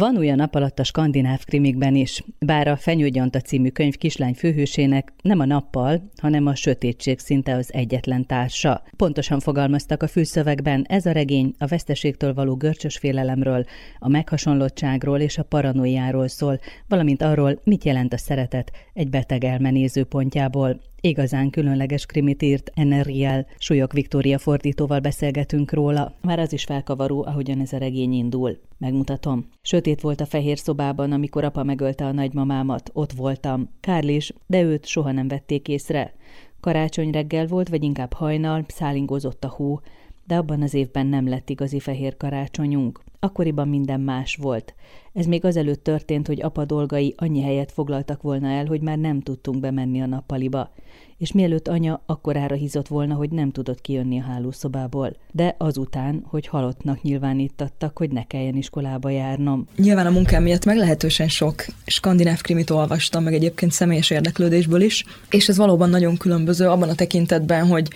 Van 0.00 0.16
olyan 0.16 0.36
nap 0.36 0.54
alatt 0.54 0.78
a 0.78 0.84
skandináv 0.84 1.44
krimikben 1.44 1.94
is, 1.94 2.22
bár 2.38 2.68
a 2.68 2.76
Fenyőgyanta 2.76 3.40
című 3.40 3.68
könyv 3.68 3.96
kislány 3.96 4.34
főhősének 4.34 5.12
nem 5.22 5.40
a 5.40 5.44
nappal, 5.44 6.10
hanem 6.20 6.46
a 6.46 6.54
sötétség 6.54 7.18
szinte 7.18 7.54
az 7.54 7.72
egyetlen 7.72 8.26
társa. 8.26 8.82
Pontosan 8.96 9.40
fogalmaztak 9.40 10.02
a 10.02 10.06
fülszövegben, 10.06 10.84
ez 10.88 11.06
a 11.06 11.12
regény 11.12 11.54
a 11.58 11.66
veszteségtől 11.66 12.34
való 12.34 12.56
görcsös 12.56 12.96
félelemről, 12.96 13.64
a 13.98 14.08
meghasonlottságról 14.08 15.20
és 15.20 15.38
a 15.38 15.42
paranoiáról 15.42 16.28
szól, 16.28 16.60
valamint 16.88 17.22
arról, 17.22 17.60
mit 17.64 17.84
jelent 17.84 18.12
a 18.12 18.18
szeretet 18.18 18.70
egy 18.92 19.10
beteg 19.10 19.44
elmenéző 19.44 20.04
pontjából. 20.04 20.80
Igazán 21.00 21.50
különleges 21.50 22.06
krimit 22.06 22.42
írt 22.42 22.70
Eneriel, 22.74 23.46
Súlyok 23.58 23.92
Viktória 23.92 24.38
fordítóval 24.38 25.00
beszélgetünk 25.00 25.72
róla. 25.72 26.14
Már 26.20 26.38
az 26.38 26.52
is 26.52 26.64
felkavaró, 26.64 27.24
ahogyan 27.24 27.60
ez 27.60 27.72
a 27.72 27.78
regény 27.78 28.12
indul. 28.12 28.58
Megmutatom. 28.78 29.48
Sötét 29.62 30.00
volt 30.00 30.20
a 30.20 30.26
fehér 30.26 30.58
szobában, 30.58 31.12
amikor 31.12 31.44
apa 31.44 31.62
megölte 31.62 32.04
a 32.04 32.12
nagymamámat. 32.12 32.90
Ott 32.92 33.12
voltam. 33.12 33.70
Kárl 33.80 34.08
is, 34.08 34.32
de 34.46 34.62
őt 34.62 34.86
soha 34.86 35.12
nem 35.12 35.28
vették 35.28 35.68
észre. 35.68 36.14
Karácsony 36.60 37.10
reggel 37.10 37.46
volt, 37.46 37.68
vagy 37.68 37.82
inkább 37.82 38.12
hajnal, 38.12 38.64
szálingózott 38.68 39.44
a 39.44 39.48
hó, 39.48 39.80
de 40.26 40.36
abban 40.36 40.62
az 40.62 40.74
évben 40.74 41.06
nem 41.06 41.28
lett 41.28 41.50
igazi 41.50 41.80
fehér 41.80 42.16
karácsonyunk. 42.16 43.00
Akkoriban 43.20 43.68
minden 43.68 44.00
más 44.00 44.36
volt. 44.40 44.74
Ez 45.12 45.26
még 45.26 45.44
azelőtt 45.44 45.82
történt, 45.82 46.26
hogy 46.26 46.42
apa 46.42 46.64
dolgai 46.64 47.14
annyi 47.16 47.42
helyet 47.42 47.72
foglaltak 47.72 48.22
volna 48.22 48.48
el, 48.48 48.66
hogy 48.66 48.80
már 48.80 48.98
nem 48.98 49.20
tudtunk 49.20 49.60
bemenni 49.60 50.00
a 50.02 50.06
nappaliba. 50.06 50.72
És 51.18 51.32
mielőtt 51.32 51.68
anya 51.68 52.02
akkorára 52.06 52.54
hízott 52.54 52.88
volna, 52.88 53.14
hogy 53.14 53.30
nem 53.30 53.50
tudott 53.50 53.80
kijönni 53.80 54.18
a 54.20 54.22
hálószobából. 54.22 55.16
De 55.32 55.54
azután, 55.58 56.24
hogy 56.26 56.46
halottnak 56.46 57.02
nyilvánítottak, 57.02 57.98
hogy 57.98 58.10
ne 58.10 58.26
kelljen 58.26 58.56
iskolába 58.56 59.10
járnom. 59.10 59.66
Nyilván 59.76 60.06
a 60.06 60.10
munkám 60.10 60.42
miatt 60.42 60.64
meglehetősen 60.64 61.28
sok 61.28 61.64
skandináv 61.86 62.40
krimit 62.40 62.70
olvastam, 62.70 63.22
meg 63.22 63.34
egyébként 63.34 63.72
személyes 63.72 64.10
érdeklődésből 64.10 64.80
is, 64.80 65.04
és 65.30 65.48
ez 65.48 65.56
valóban 65.56 65.90
nagyon 65.90 66.16
különböző 66.16 66.68
abban 66.68 66.88
a 66.88 66.94
tekintetben, 66.94 67.66
hogy 67.66 67.88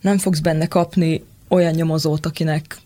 nem 0.00 0.18
fogsz 0.18 0.40
benne 0.40 0.66
kapni 0.66 1.22
olyan 1.48 1.74
nyomozót, 1.74 2.26
akinek 2.26 2.76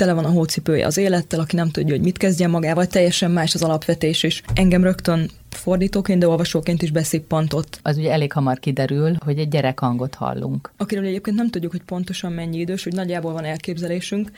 tele 0.00 0.12
van 0.12 0.24
a 0.24 0.30
hócipője 0.30 0.86
az 0.86 0.96
élettel, 0.96 1.40
aki 1.40 1.56
nem 1.56 1.70
tudja, 1.70 1.94
hogy 1.94 2.04
mit 2.04 2.16
kezdjen 2.16 2.50
magával, 2.50 2.86
teljesen 2.86 3.30
más 3.30 3.54
az 3.54 3.62
alapvetés, 3.62 4.22
és 4.22 4.42
engem 4.54 4.82
rögtön 4.82 5.30
fordítóként, 5.48 6.20
de 6.20 6.28
olvasóként 6.28 6.82
is 6.82 6.90
beszippantott. 6.90 7.78
Az 7.82 7.96
ugye 7.96 8.12
elég 8.12 8.32
hamar 8.32 8.58
kiderül, 8.58 9.16
hogy 9.24 9.38
egy 9.38 9.48
gyerek 9.48 9.78
hangot 9.78 10.14
hallunk. 10.14 10.72
Akiről 10.76 11.04
egyébként 11.04 11.36
nem 11.36 11.50
tudjuk, 11.50 11.70
hogy 11.70 11.82
pontosan 11.82 12.32
mennyi 12.32 12.58
idős, 12.58 12.84
hogy 12.84 12.92
nagyjából 12.92 13.32
van 13.32 13.44
elképzelésünk, 13.44 14.30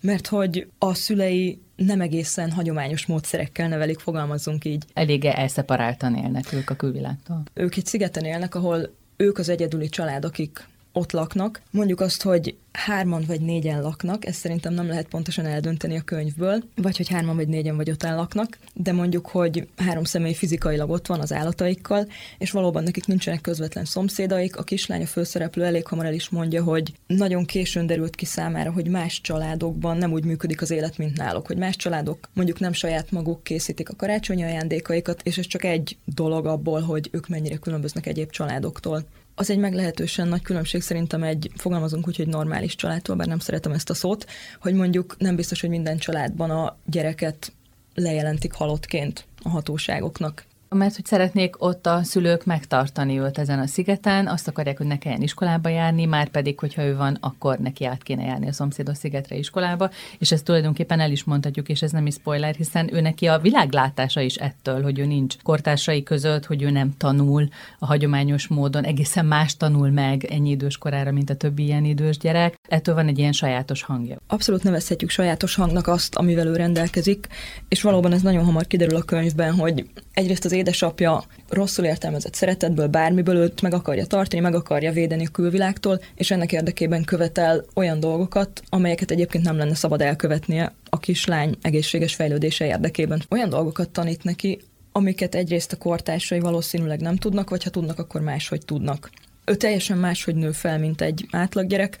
mert 0.00 0.26
hogy 0.26 0.66
a 0.78 0.94
szülei 0.94 1.58
nem 1.76 2.00
egészen 2.00 2.50
hagyományos 2.50 3.06
módszerekkel 3.06 3.68
nevelik, 3.68 3.98
fogalmazzunk 3.98 4.64
így. 4.64 4.84
Eléggé 4.92 5.28
elszeparáltan 5.28 6.14
élnek 6.14 6.52
ők 6.52 6.70
a 6.70 6.74
külvilágtól. 6.74 7.42
Ők 7.54 7.76
egy 7.76 7.86
szigeten 7.86 8.24
élnek, 8.24 8.54
ahol 8.54 8.90
ők 9.16 9.38
az 9.38 9.48
egyedüli 9.48 9.88
család, 9.88 10.24
akik 10.24 10.66
ott 10.96 11.12
laknak. 11.12 11.62
Mondjuk 11.70 12.00
azt, 12.00 12.22
hogy 12.22 12.56
hárman 12.72 13.24
vagy 13.26 13.40
négyen 13.40 13.82
laknak, 13.82 14.26
ezt 14.26 14.38
szerintem 14.38 14.74
nem 14.74 14.86
lehet 14.86 15.08
pontosan 15.08 15.46
eldönteni 15.46 15.96
a 15.96 16.02
könyvből, 16.02 16.62
vagy 16.74 16.96
hogy 16.96 17.08
hárman 17.08 17.36
vagy 17.36 17.48
négyen 17.48 17.76
vagy 17.76 17.88
öten 17.88 18.16
laknak, 18.16 18.58
de 18.74 18.92
mondjuk, 18.92 19.26
hogy 19.26 19.68
három 19.76 20.04
személy 20.04 20.34
fizikailag 20.34 20.90
ott 20.90 21.06
van 21.06 21.20
az 21.20 21.32
állataikkal, 21.32 22.06
és 22.38 22.50
valóban 22.50 22.82
nekik 22.82 23.06
nincsenek 23.06 23.40
közvetlen 23.40 23.84
szomszédaik. 23.84 24.56
A 24.56 24.62
kislány, 24.62 25.02
a 25.02 25.06
főszereplő 25.06 25.64
elég 25.64 25.86
hamar 25.86 26.06
el 26.06 26.14
is 26.14 26.28
mondja, 26.28 26.62
hogy 26.62 26.92
nagyon 27.06 27.44
későn 27.44 27.86
derült 27.86 28.14
ki 28.14 28.24
számára, 28.24 28.72
hogy 28.72 28.88
más 28.88 29.20
családokban 29.20 29.96
nem 29.96 30.12
úgy 30.12 30.24
működik 30.24 30.62
az 30.62 30.70
élet, 30.70 30.98
mint 30.98 31.16
náluk, 31.16 31.46
hogy 31.46 31.56
más 31.56 31.76
családok 31.76 32.28
mondjuk 32.32 32.58
nem 32.58 32.72
saját 32.72 33.10
maguk 33.10 33.42
készítik 33.42 33.88
a 33.88 33.96
karácsonyi 33.96 34.42
ajándékaikat, 34.42 35.20
és 35.22 35.38
ez 35.38 35.46
csak 35.46 35.64
egy 35.64 35.96
dolog 36.04 36.46
abból, 36.46 36.80
hogy 36.80 37.08
ők 37.12 37.28
mennyire 37.28 37.56
különböznek 37.56 38.06
egyéb 38.06 38.30
családoktól 38.30 39.04
az 39.38 39.50
egy 39.50 39.58
meglehetősen 39.58 40.28
nagy 40.28 40.42
különbség 40.42 40.82
szerintem 40.82 41.22
egy, 41.22 41.50
fogalmazunk 41.56 42.06
úgy, 42.06 42.16
hogy 42.16 42.26
normális 42.26 42.74
családtól, 42.74 43.16
bár 43.16 43.26
nem 43.26 43.38
szeretem 43.38 43.72
ezt 43.72 43.90
a 43.90 43.94
szót, 43.94 44.26
hogy 44.60 44.74
mondjuk 44.74 45.16
nem 45.18 45.36
biztos, 45.36 45.60
hogy 45.60 45.70
minden 45.70 45.98
családban 45.98 46.50
a 46.50 46.76
gyereket 46.86 47.52
lejelentik 47.94 48.52
halottként 48.52 49.26
a 49.42 49.48
hatóságoknak. 49.48 50.44
Mert 50.68 50.94
hogy 50.94 51.04
szeretnék 51.04 51.62
ott 51.62 51.86
a 51.86 52.02
szülők 52.02 52.44
megtartani 52.44 53.18
őt 53.18 53.38
ezen 53.38 53.58
a 53.58 53.66
szigeten, 53.66 54.26
azt 54.26 54.48
akarják, 54.48 54.76
hogy 54.76 54.86
ne 54.86 54.98
kelljen 54.98 55.22
iskolába 55.22 55.68
járni, 55.68 56.04
már 56.04 56.28
pedig, 56.28 56.58
hogyha 56.58 56.82
ő 56.82 56.96
van, 56.96 57.16
akkor 57.20 57.58
neki 57.58 57.84
át 57.84 58.02
kéne 58.02 58.24
járni 58.24 58.48
a 58.48 58.52
szomszédos 58.52 58.96
szigetre 58.96 59.36
iskolába, 59.36 59.90
és 60.18 60.32
ezt 60.32 60.44
tulajdonképpen 60.44 61.00
el 61.00 61.10
is 61.10 61.24
mondhatjuk, 61.24 61.68
és 61.68 61.82
ez 61.82 61.90
nem 61.90 62.06
is 62.06 62.14
spoiler, 62.14 62.54
hiszen 62.54 62.94
ő 62.94 63.00
neki 63.00 63.26
a 63.26 63.38
világlátása 63.38 64.20
is 64.20 64.34
ettől, 64.34 64.82
hogy 64.82 64.98
ő 64.98 65.04
nincs 65.04 65.36
kortársai 65.42 66.02
között, 66.02 66.46
hogy 66.46 66.62
ő 66.62 66.70
nem 66.70 66.96
tanul 66.96 67.48
a 67.78 67.86
hagyományos 67.86 68.46
módon, 68.46 68.84
egészen 68.84 69.26
más 69.26 69.56
tanul 69.56 69.90
meg 69.90 70.24
ennyi 70.24 70.50
idős 70.50 70.78
korára, 70.78 71.12
mint 71.12 71.30
a 71.30 71.36
többi 71.36 71.64
ilyen 71.64 71.84
idős 71.84 72.18
gyerek. 72.18 72.54
Ettől 72.68 72.94
van 72.94 73.08
egy 73.08 73.18
ilyen 73.18 73.32
sajátos 73.32 73.82
hangja. 73.82 74.18
Abszolút 74.26 74.62
nevezhetjük 74.62 75.10
sajátos 75.10 75.54
hangnak 75.54 75.86
azt, 75.86 76.14
amivel 76.14 76.46
ő 76.46 76.56
rendelkezik, 76.56 77.26
és 77.68 77.82
valóban 77.82 78.12
ez 78.12 78.22
nagyon 78.22 78.44
hamar 78.44 78.66
kiderül 78.66 78.96
a 78.96 79.02
könyvben, 79.02 79.54
hogy 79.54 79.86
egyrészt 80.12 80.44
az 80.44 80.54
édesapja 80.56 81.24
rosszul 81.48 81.84
értelmezett 81.84 82.34
szeretetből, 82.34 82.86
bármiből 82.86 83.36
őt 83.36 83.62
meg 83.62 83.74
akarja 83.74 84.06
tartani, 84.06 84.42
meg 84.42 84.54
akarja 84.54 84.92
védeni 84.92 85.26
a 85.26 85.30
külvilágtól, 85.30 86.00
és 86.14 86.30
ennek 86.30 86.52
érdekében 86.52 87.04
követel 87.04 87.64
olyan 87.74 88.00
dolgokat, 88.00 88.62
amelyeket 88.68 89.10
egyébként 89.10 89.44
nem 89.44 89.56
lenne 89.56 89.74
szabad 89.74 90.00
elkövetnie 90.00 90.72
a 90.90 90.98
kislány 90.98 91.56
egészséges 91.62 92.14
fejlődése 92.14 92.66
érdekében. 92.66 93.22
Olyan 93.28 93.48
dolgokat 93.48 93.90
tanít 93.90 94.24
neki, 94.24 94.60
amiket 94.92 95.34
egyrészt 95.34 95.72
a 95.72 95.76
kortársai 95.76 96.40
valószínűleg 96.40 97.00
nem 97.00 97.16
tudnak, 97.16 97.50
vagy 97.50 97.62
ha 97.62 97.70
tudnak, 97.70 97.98
akkor 97.98 98.20
máshogy 98.20 98.64
tudnak. 98.64 99.10
Ő 99.44 99.54
teljesen 99.54 99.98
máshogy 99.98 100.34
nő 100.34 100.52
fel, 100.52 100.78
mint 100.78 101.00
egy 101.00 101.26
átlaggyerek. 101.30 101.98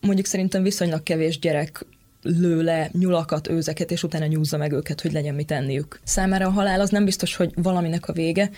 Mondjuk 0.00 0.26
szerintem 0.26 0.62
viszonylag 0.62 1.02
kevés 1.02 1.38
gyerek 1.38 1.86
lő 2.22 2.62
le 2.62 2.90
nyulakat, 2.92 3.48
őzeket, 3.48 3.90
és 3.90 4.02
utána 4.02 4.26
nyúzza 4.26 4.56
meg 4.56 4.72
őket, 4.72 5.00
hogy 5.00 5.12
legyen 5.12 5.34
mit 5.34 5.50
enniük. 5.50 6.00
Számára 6.04 6.46
a 6.46 6.50
halál 6.50 6.80
az 6.80 6.90
nem 6.90 7.04
biztos, 7.04 7.36
hogy 7.36 7.52
valaminek 7.54 8.08
a 8.08 8.12
vége, 8.12 8.50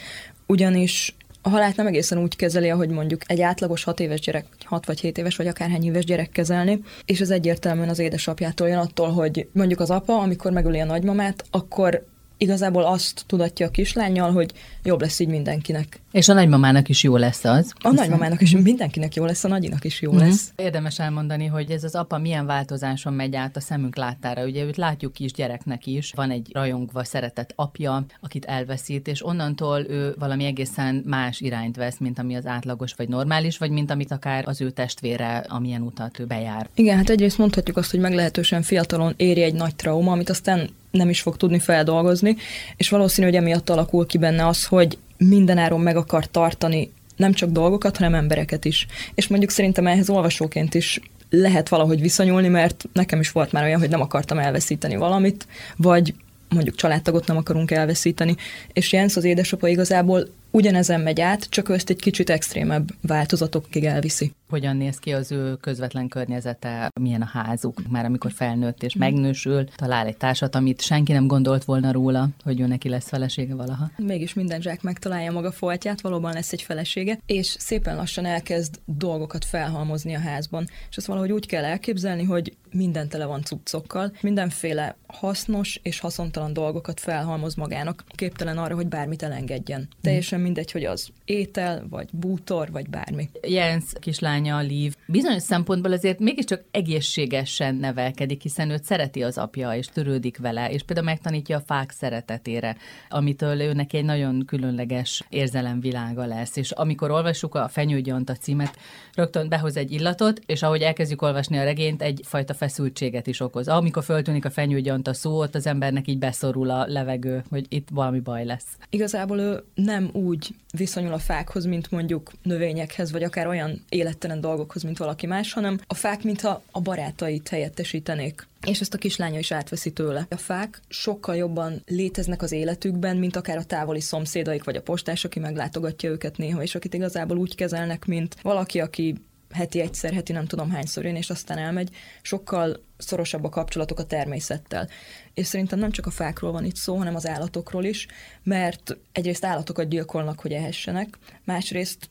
ugyanis 0.47 1.17
a 1.43 1.49
halált 1.49 1.77
nem 1.77 1.87
egészen 1.87 2.19
úgy 2.19 2.37
kezeli, 2.37 2.71
ahogy 2.71 2.89
mondjuk 2.89 3.21
egy 3.27 3.41
átlagos 3.41 3.85
hat 3.85 4.01
éves 4.01 4.21
gyerek, 4.21 4.47
hat 4.65 4.87
vagy 4.87 5.01
hét 5.01 5.19
éves, 5.19 5.37
vagy 5.37 5.47
akárhány 5.47 5.85
éves 5.85 6.05
gyerek 6.05 6.31
kezelni, 6.31 6.83
és 7.05 7.21
ez 7.21 7.31
egyértelműen 7.31 7.89
az 7.89 7.99
édesapjától 7.99 8.69
jön 8.69 8.79
attól, 8.79 9.11
hogy 9.11 9.49
mondjuk 9.53 9.81
az 9.81 9.91
apa, 9.91 10.19
amikor 10.19 10.53
megöli 10.53 10.81
a 10.81 10.85
nagymamát, 10.85 11.45
akkor 11.51 12.07
igazából 12.41 12.85
azt 12.85 13.25
tudatja 13.27 13.67
a 13.67 13.71
kislányjal, 13.71 14.33
hogy 14.33 14.53
jobb 14.83 15.01
lesz 15.01 15.19
így 15.19 15.29
mindenkinek. 15.29 16.01
És 16.13 16.29
a 16.29 16.33
nagymamának 16.33 16.89
is 16.89 17.03
jó 17.03 17.17
lesz 17.17 17.45
az. 17.45 17.73
A 17.81 17.91
nagymamának 17.91 18.41
is, 18.41 18.51
mindenkinek 18.51 19.15
jó 19.15 19.25
lesz, 19.25 19.45
a 19.45 19.49
nagyinak 19.49 19.85
is 19.85 20.01
jó 20.01 20.11
uh-huh. 20.11 20.27
lesz. 20.27 20.53
Érdemes 20.57 20.99
elmondani, 20.99 21.47
hogy 21.47 21.71
ez 21.71 21.85
az 21.85 21.95
apa 21.95 22.19
milyen 22.19 22.47
változáson 22.47 23.13
megy 23.13 23.37
át 23.37 23.57
a 23.57 23.61
szemünk 23.61 23.97
láttára. 23.97 24.45
Ugye 24.45 24.65
őt 24.65 24.77
látjuk 24.77 25.13
kis 25.13 25.33
gyereknek 25.33 25.87
is, 25.87 26.13
van 26.17 26.31
egy 26.31 26.51
rajongva 26.53 27.05
szeretett 27.05 27.53
apja, 27.57 28.05
akit 28.21 28.45
elveszít, 28.45 29.09
és 29.09 29.27
onnantól 29.27 29.85
ő 29.89 30.15
valami 30.19 30.45
egészen 30.45 31.03
más 31.07 31.41
irányt 31.41 31.77
vesz, 31.77 31.99
mint 31.99 32.19
ami 32.19 32.35
az 32.35 32.47
átlagos 32.47 32.95
vagy 32.95 33.09
normális, 33.09 33.59
vagy 33.59 33.71
mint 33.71 33.91
amit 33.91 34.13
akár 34.13 34.49
az 34.49 34.61
ő 34.61 34.71
testvére, 34.71 35.45
amilyen 35.49 35.83
utat 35.83 36.19
ő 36.19 36.25
bejár. 36.25 36.69
Igen, 36.75 36.97
hát 36.97 37.11
egyrészt 37.11 37.39
mondhatjuk 37.39 37.77
azt, 37.77 37.91
hogy 37.91 38.01
meglehetősen 38.01 38.63
fiatalon 38.63 39.15
éri 39.17 39.43
egy 39.43 39.55
nagy 39.55 39.77
trauma, 39.77 40.13
amit 40.13 40.31
aztán 40.31 40.71
nem 40.91 41.09
is 41.09 41.21
fog 41.21 41.37
tudni 41.37 41.59
feldolgozni, 41.59 42.37
és 42.77 42.89
valószínű, 42.89 43.27
hogy 43.27 43.37
emiatt 43.37 43.71
alakul 43.71 44.07
ki 44.07 44.19
benne 44.19 44.47
az, 44.47 44.65
hogy 44.65 44.99
mindenáron 45.17 45.81
meg 45.81 45.97
akar 45.97 46.27
tartani 46.27 46.91
nem 47.17 47.33
csak 47.33 47.51
dolgokat, 47.51 47.97
hanem 47.97 48.15
embereket 48.15 48.65
is. 48.65 48.87
És 49.15 49.29
mondjuk 49.29 49.51
szerintem 49.51 49.87
ehhez 49.87 50.11
olvasóként 50.11 50.75
is 50.75 51.01
lehet 51.31 51.69
valahogy 51.69 52.01
viszonyulni, 52.01 52.49
mert 52.49 52.85
nekem 52.93 53.21
is 53.21 53.31
volt 53.31 53.53
már 53.53 53.65
olyan, 53.65 53.81
hogy 53.81 53.89
nem 53.89 54.01
akartam 54.01 54.39
elveszíteni 54.39 54.97
valamit, 54.97 55.47
vagy 55.77 56.15
mondjuk 56.49 56.75
családtagot 56.75 57.27
nem 57.27 57.37
akarunk 57.37 57.71
elveszíteni, 57.71 58.37
és 58.73 58.93
Jens 58.93 59.17
az 59.17 59.25
édesapa 59.25 59.69
igazából 59.69 60.29
ugyanezen 60.51 61.01
megy 61.01 61.21
át, 61.21 61.49
csak 61.49 61.69
ezt 61.69 61.91
egy 61.91 62.01
kicsit 62.01 62.31
extrémebb 62.31 62.89
változatokig 63.01 63.85
elviszi. 63.85 64.33
Hogyan 64.49 64.77
néz 64.77 64.99
ki 64.99 65.13
az 65.13 65.33
ő 65.33 65.57
közvetlen 65.57 66.09
környezete, 66.09 66.91
milyen 67.01 67.23
a 67.23 67.31
házuk, 67.33 67.89
már 67.89 68.05
amikor 68.05 68.33
felnőtt 68.33 68.83
és 68.83 68.95
megnősül, 68.95 69.69
talál 69.77 70.07
egy 70.07 70.17
társat, 70.17 70.55
amit 70.55 70.81
senki 70.81 71.13
nem 71.13 71.27
gondolt 71.27 71.65
volna 71.65 71.93
róla, 71.93 72.29
hogy 72.43 72.61
ő 72.61 72.67
neki 72.67 72.89
lesz 72.89 73.09
felesége 73.09 73.55
valaha. 73.55 73.91
Mégis 73.97 74.35
minden 74.35 74.61
zsák 74.61 74.83
megtalálja 74.83 75.33
maga 75.33 75.53
foltját, 75.53 76.01
valóban 76.01 76.33
lesz 76.33 76.53
egy 76.53 76.63
felesége, 76.63 77.19
és 77.27 77.57
szépen 77.59 77.97
lassan 77.97 78.25
elkezd 78.25 78.81
dolgokat 78.85 79.45
felhalmozni 79.45 80.15
a 80.15 80.21
házban. 80.21 80.69
És 80.91 80.97
ezt 80.97 81.07
valahogy 81.07 81.33
úgy 81.33 81.47
kell 81.47 81.65
elképzelni, 81.65 82.25
hogy 82.25 82.57
minden 82.73 83.09
tele 83.09 83.25
van 83.25 83.43
cuccokkal, 83.43 84.13
mindenféle 84.21 84.97
hasznos 85.07 85.81
és 85.83 86.01
haszontalan 86.01 86.53
dolgokat 86.53 87.01
felhalmoz 87.01 87.55
magának, 87.55 88.05
képtelen 88.15 88.59
arra, 88.59 88.75
hogy 88.75 88.87
bármit 88.87 89.23
elengedjen. 89.23 89.89
Teljesen 90.01 90.40
mindegy, 90.41 90.71
hogy 90.71 90.85
az 90.85 91.09
étel, 91.31 91.87
vagy 91.91 92.09
bútor, 92.13 92.71
vagy 92.71 92.89
bármi. 92.89 93.29
Jens 93.43 93.85
kislánya, 94.01 94.59
Liv, 94.59 94.95
bizonyos 95.07 95.43
szempontból 95.43 95.93
azért 95.93 96.19
mégiscsak 96.19 96.65
egészségesen 96.71 97.75
nevelkedik, 97.75 98.43
hiszen 98.43 98.71
őt 98.71 98.85
szereti 98.85 99.23
az 99.23 99.39
apja, 99.39 99.75
és 99.75 99.87
törődik 99.87 100.39
vele, 100.39 100.71
és 100.71 100.83
például 100.83 101.07
megtanítja 101.07 101.57
a 101.57 101.63
fák 101.67 101.91
szeretetére, 101.91 102.77
amitől 103.09 103.61
ő 103.61 103.73
neki 103.73 103.97
egy 103.97 104.05
nagyon 104.05 104.45
különleges 104.47 105.25
érzelemvilága 105.29 106.27
lesz. 106.27 106.57
És 106.57 106.71
amikor 106.71 107.11
olvassuk 107.11 107.55
a 107.55 107.69
Fenyőgyont 107.69 108.31
a 108.31 108.35
címet, 108.35 108.77
rögtön 109.15 109.49
behoz 109.49 109.77
egy 109.77 109.93
illatot, 109.93 110.41
és 110.47 110.63
ahogy 110.63 110.83
elkezdjük 110.83 111.23
olvasni 111.23 111.59
a 111.59 111.65
regényt, 111.65 112.03
egyfajta 112.03 112.55
feszültséget 112.55 113.27
is 113.27 113.41
okoz. 113.41 113.69
Amikor 113.69 114.05
föltűnik 114.05 114.45
a 114.45 114.51
fenyőgyont 114.51 115.09
a 115.09 115.15
szó, 115.15 115.39
ott 115.41 115.55
az 115.55 115.67
embernek 115.67 116.09
így 116.09 116.19
beszorul 116.19 116.71
a 116.71 116.87
levegő, 116.87 117.43
hogy 117.51 117.67
itt 117.69 117.89
valami 117.93 118.21
baj 118.21 118.45
lesz. 118.45 118.67
Igazából 118.91 119.39
ő 119.39 119.65
nem 119.75 120.11
úgy 120.13 120.55
viszonyul 120.77 121.13
a 121.13 121.19
fákhoz, 121.21 121.65
mint 121.65 121.91
mondjuk 121.91 122.31
növényekhez, 122.43 123.13
vagy 123.13 123.23
akár 123.23 123.47
olyan 123.47 123.85
élettelen 123.89 124.41
dolgokhoz, 124.41 124.83
mint 124.83 124.99
valaki 124.99 125.27
más, 125.27 125.53
hanem 125.53 125.81
a 125.87 125.95
fák, 125.95 126.23
mintha 126.23 126.63
a 126.71 126.81
barátait 126.81 127.49
helyettesítenék. 127.49 128.49
És 128.67 128.81
ezt 128.81 128.95
a 128.95 128.99
kislánya 128.99 129.39
is 129.39 129.53
átveszi 129.53 129.93
tőle. 129.93 130.27
A 130.31 130.37
fák 130.37 130.81
sokkal 130.89 131.37
jobban 131.37 131.83
léteznek 131.87 132.43
az 132.43 132.53
életükben, 132.53 133.17
mint 133.17 133.37
akár 133.37 133.57
a 133.57 133.65
távoli 133.65 134.01
szomszédaik, 134.01 134.65
vagy 134.65 134.77
a 134.77 134.83
postás, 134.83 135.25
aki 135.25 135.39
meglátogatja 135.39 136.11
őket 136.11 136.37
néha, 136.37 136.63
és 136.63 136.75
akit 136.75 136.95
igazából 136.95 137.37
úgy 137.37 137.55
kezelnek, 137.55 138.05
mint 138.05 138.37
valaki, 138.43 138.81
aki 138.81 139.15
heti 139.53 139.81
egyszer, 139.81 140.13
heti 140.13 140.33
nem 140.33 140.47
tudom 140.47 140.71
hányszor 140.71 141.05
jön, 141.05 141.17
és 141.17 141.31
aztán 141.31 141.59
elmegy, 141.59 141.91
sokkal 142.23 142.85
szorosabb 142.97 143.45
a 143.45 143.49
kapcsolatok 143.49 143.99
a 143.99 144.05
természettel. 144.05 144.89
És 145.35 145.47
szerintem 145.47 145.79
nem 145.79 145.91
csak 145.91 146.07
a 146.07 146.11
fákról 146.11 146.53
van 146.53 146.65
itt 146.65 146.77
szó, 146.77 146.97
hanem 146.97 147.15
az 147.15 147.27
állatokról 147.27 147.85
is, 147.85 148.07
mert 148.43 148.97
egyrészt 149.13 149.45
állatokat 149.45 149.89
gyilkolnak, 149.89 150.41
hogy 150.41 150.53
ehessenek, 150.53 151.19
másrészt 151.45 152.11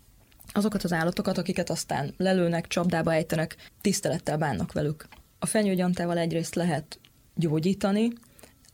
azokat 0.53 0.83
az 0.83 0.93
állatokat, 0.93 1.37
akiket 1.37 1.69
aztán 1.69 2.13
lelőnek, 2.17 2.67
csapdába 2.67 3.13
ejtenek, 3.13 3.55
tisztelettel 3.81 4.37
bánnak 4.37 4.71
velük. 4.71 5.07
A 5.39 5.45
fenyőgyantával 5.45 6.17
egyrészt 6.17 6.55
lehet 6.55 6.99
gyógyítani, 7.35 8.11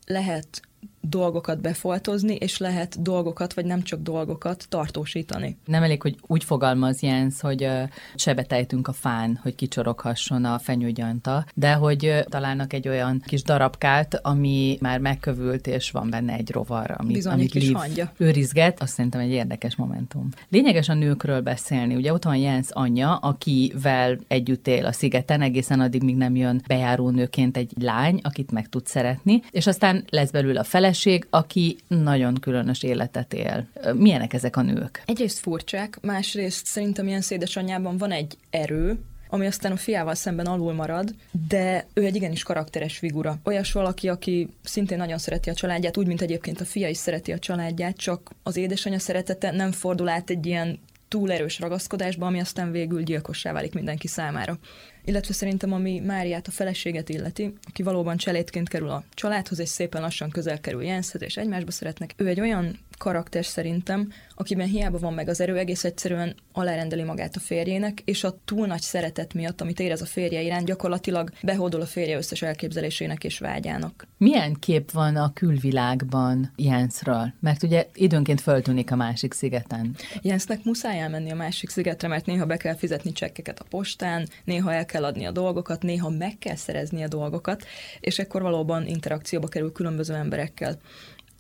lehet 0.05 0.61
dolgokat 1.09 1.61
befoltozni, 1.61 2.35
és 2.35 2.57
lehet 2.57 3.01
dolgokat, 3.01 3.53
vagy 3.53 3.65
nem 3.65 3.81
csak 3.81 4.01
dolgokat 4.01 4.65
tartósítani. 4.69 5.57
Nem 5.65 5.83
elég, 5.83 6.01
hogy 6.01 6.15
úgy 6.27 6.43
fogalmaz 6.43 7.01
Jens, 7.01 7.41
hogy 7.41 7.67
sebet 8.15 8.51
ejtünk 8.51 8.87
a 8.87 8.93
fán, 8.93 9.39
hogy 9.41 9.55
kicsoroghasson 9.55 10.45
a 10.45 10.59
fenyőgyanta, 10.59 11.45
de 11.53 11.73
hogy 11.73 12.25
találnak 12.29 12.73
egy 12.73 12.87
olyan 12.87 13.23
kis 13.25 13.43
darabkát, 13.43 14.19
ami 14.21 14.77
már 14.81 14.99
megkövült, 14.99 15.67
és 15.67 15.91
van 15.91 16.09
benne 16.09 16.33
egy 16.33 16.51
rovar, 16.51 16.95
amit, 16.97 17.13
Bizony, 17.13 17.33
amit 17.33 17.53
Liv 17.53 17.77
őrizget, 18.17 18.81
azt 18.81 18.93
szerintem 18.93 19.21
egy 19.21 19.31
érdekes 19.31 19.75
momentum. 19.75 20.29
Lényeges 20.49 20.89
a 20.89 20.93
nőkről 20.93 21.41
beszélni. 21.41 21.95
Ugye 21.95 22.13
ott 22.13 22.23
van 22.23 22.35
Jens 22.35 22.67
anyja, 22.69 23.15
akivel 23.15 24.19
együtt 24.27 24.67
él 24.67 24.85
a 24.85 24.91
szigeten, 24.91 25.41
egészen 25.41 25.79
addig, 25.79 26.03
míg 26.03 26.15
nem 26.15 26.35
jön 26.35 26.61
bejáró 26.67 27.09
nőként 27.09 27.57
egy 27.57 27.71
lány, 27.79 28.19
akit 28.23 28.51
meg 28.51 28.69
tud 28.69 28.85
szeretni, 28.85 29.41
és 29.51 29.67
aztán 29.67 30.03
lesz 30.09 30.31
belőle 30.31 30.59
a 30.59 30.63
feleség, 30.95 31.27
aki 31.29 31.77
nagyon 31.87 32.33
különös 32.33 32.83
életet 32.83 33.33
él. 33.33 33.67
Milyenek 33.93 34.33
ezek 34.33 34.57
a 34.57 34.61
nők? 34.61 35.03
Egyrészt 35.05 35.39
furcsák, 35.39 35.97
másrészt 36.01 36.65
szerintem 36.65 37.07
ilyen 37.07 37.21
szédesanyjában 37.21 37.97
van 37.97 38.11
egy 38.11 38.37
erő, 38.49 38.99
ami 39.29 39.45
aztán 39.45 39.71
a 39.71 39.77
fiával 39.77 40.15
szemben 40.15 40.45
alul 40.45 40.73
marad, 40.73 41.15
de 41.47 41.85
ő 41.93 42.03
egy 42.03 42.15
igenis 42.15 42.43
karakteres 42.43 42.97
figura. 42.97 43.37
Olyas 43.43 43.71
valaki, 43.71 44.07
aki 44.07 44.49
szintén 44.63 44.97
nagyon 44.97 45.17
szereti 45.17 45.49
a 45.49 45.53
családját, 45.53 45.97
úgy, 45.97 46.07
mint 46.07 46.21
egyébként 46.21 46.61
a 46.61 46.65
fia 46.65 46.87
is 46.87 46.97
szereti 46.97 47.31
a 47.31 47.39
családját, 47.39 47.97
csak 47.97 48.31
az 48.43 48.57
édesanyja 48.57 48.99
szeretete 48.99 49.51
nem 49.51 49.71
fordul 49.71 50.07
át 50.07 50.29
egy 50.29 50.45
ilyen 50.45 50.79
túl 51.07 51.31
erős 51.31 51.59
ragaszkodásba, 51.59 52.25
ami 52.25 52.39
aztán 52.39 52.71
végül 52.71 53.03
gyilkossá 53.03 53.51
válik 53.51 53.73
mindenki 53.73 54.07
számára 54.07 54.57
illetve 55.05 55.33
szerintem 55.33 55.73
ami 55.73 55.99
Máriát 55.99 56.47
a 56.47 56.51
feleséget 56.51 57.09
illeti, 57.09 57.53
aki 57.67 57.83
valóban 57.83 58.17
cselédként 58.17 58.69
kerül 58.69 58.89
a 58.89 59.03
családhoz, 59.13 59.59
és 59.59 59.69
szépen 59.69 60.01
lassan 60.01 60.29
közel 60.29 60.59
kerül 60.59 60.83
Jenshez, 60.83 61.21
és 61.21 61.37
egymásba 61.37 61.71
szeretnek. 61.71 62.13
Ő 62.17 62.27
egy 62.27 62.39
olyan 62.39 62.79
karakter 62.97 63.45
szerintem, 63.45 64.11
akiben 64.35 64.67
hiába 64.67 64.97
van 64.97 65.13
meg 65.13 65.29
az 65.29 65.41
erő, 65.41 65.57
egész 65.57 65.83
egyszerűen 65.83 66.35
alárendeli 66.51 67.03
magát 67.03 67.35
a 67.35 67.39
férjének, 67.39 68.01
és 68.05 68.23
a 68.23 68.37
túl 68.45 68.67
nagy 68.67 68.81
szeretet 68.81 69.33
miatt, 69.33 69.61
amit 69.61 69.79
érez 69.79 70.01
a 70.01 70.05
férje 70.05 70.41
iránt, 70.41 70.65
gyakorlatilag 70.65 71.31
behódol 71.41 71.81
a 71.81 71.85
férje 71.85 72.17
összes 72.17 72.41
elképzelésének 72.41 73.23
és 73.23 73.39
vágyának. 73.39 74.07
Milyen 74.17 74.53
kép 74.53 74.91
van 74.91 75.15
a 75.15 75.33
külvilágban 75.33 76.51
Jensről? 76.55 77.33
Mert 77.39 77.63
ugye 77.63 77.87
időnként 77.93 78.41
föltűnik 78.41 78.91
a 78.91 78.95
másik 78.95 79.33
szigeten. 79.33 79.95
Jensnek 80.21 80.63
muszáj 80.63 80.99
elmenni 80.99 81.31
a 81.31 81.35
másik 81.35 81.69
szigetre, 81.69 82.07
mert 82.07 82.25
néha 82.25 82.45
be 82.45 82.57
kell 82.57 82.75
fizetni 82.75 83.11
csekkeket 83.11 83.59
a 83.59 83.65
postán, 83.69 84.27
néha 84.43 84.73
el 84.73 84.85
kell 84.85 84.94
adni 85.03 85.25
a 85.25 85.31
dolgokat, 85.31 85.81
néha 85.81 86.09
meg 86.09 86.37
kell 86.37 86.55
szerezni 86.55 87.03
a 87.03 87.07
dolgokat, 87.07 87.65
és 87.99 88.19
ekkor 88.19 88.41
valóban 88.41 88.87
interakcióba 88.87 89.47
kerül 89.47 89.71
különböző 89.71 90.13
emberekkel. 90.13 90.79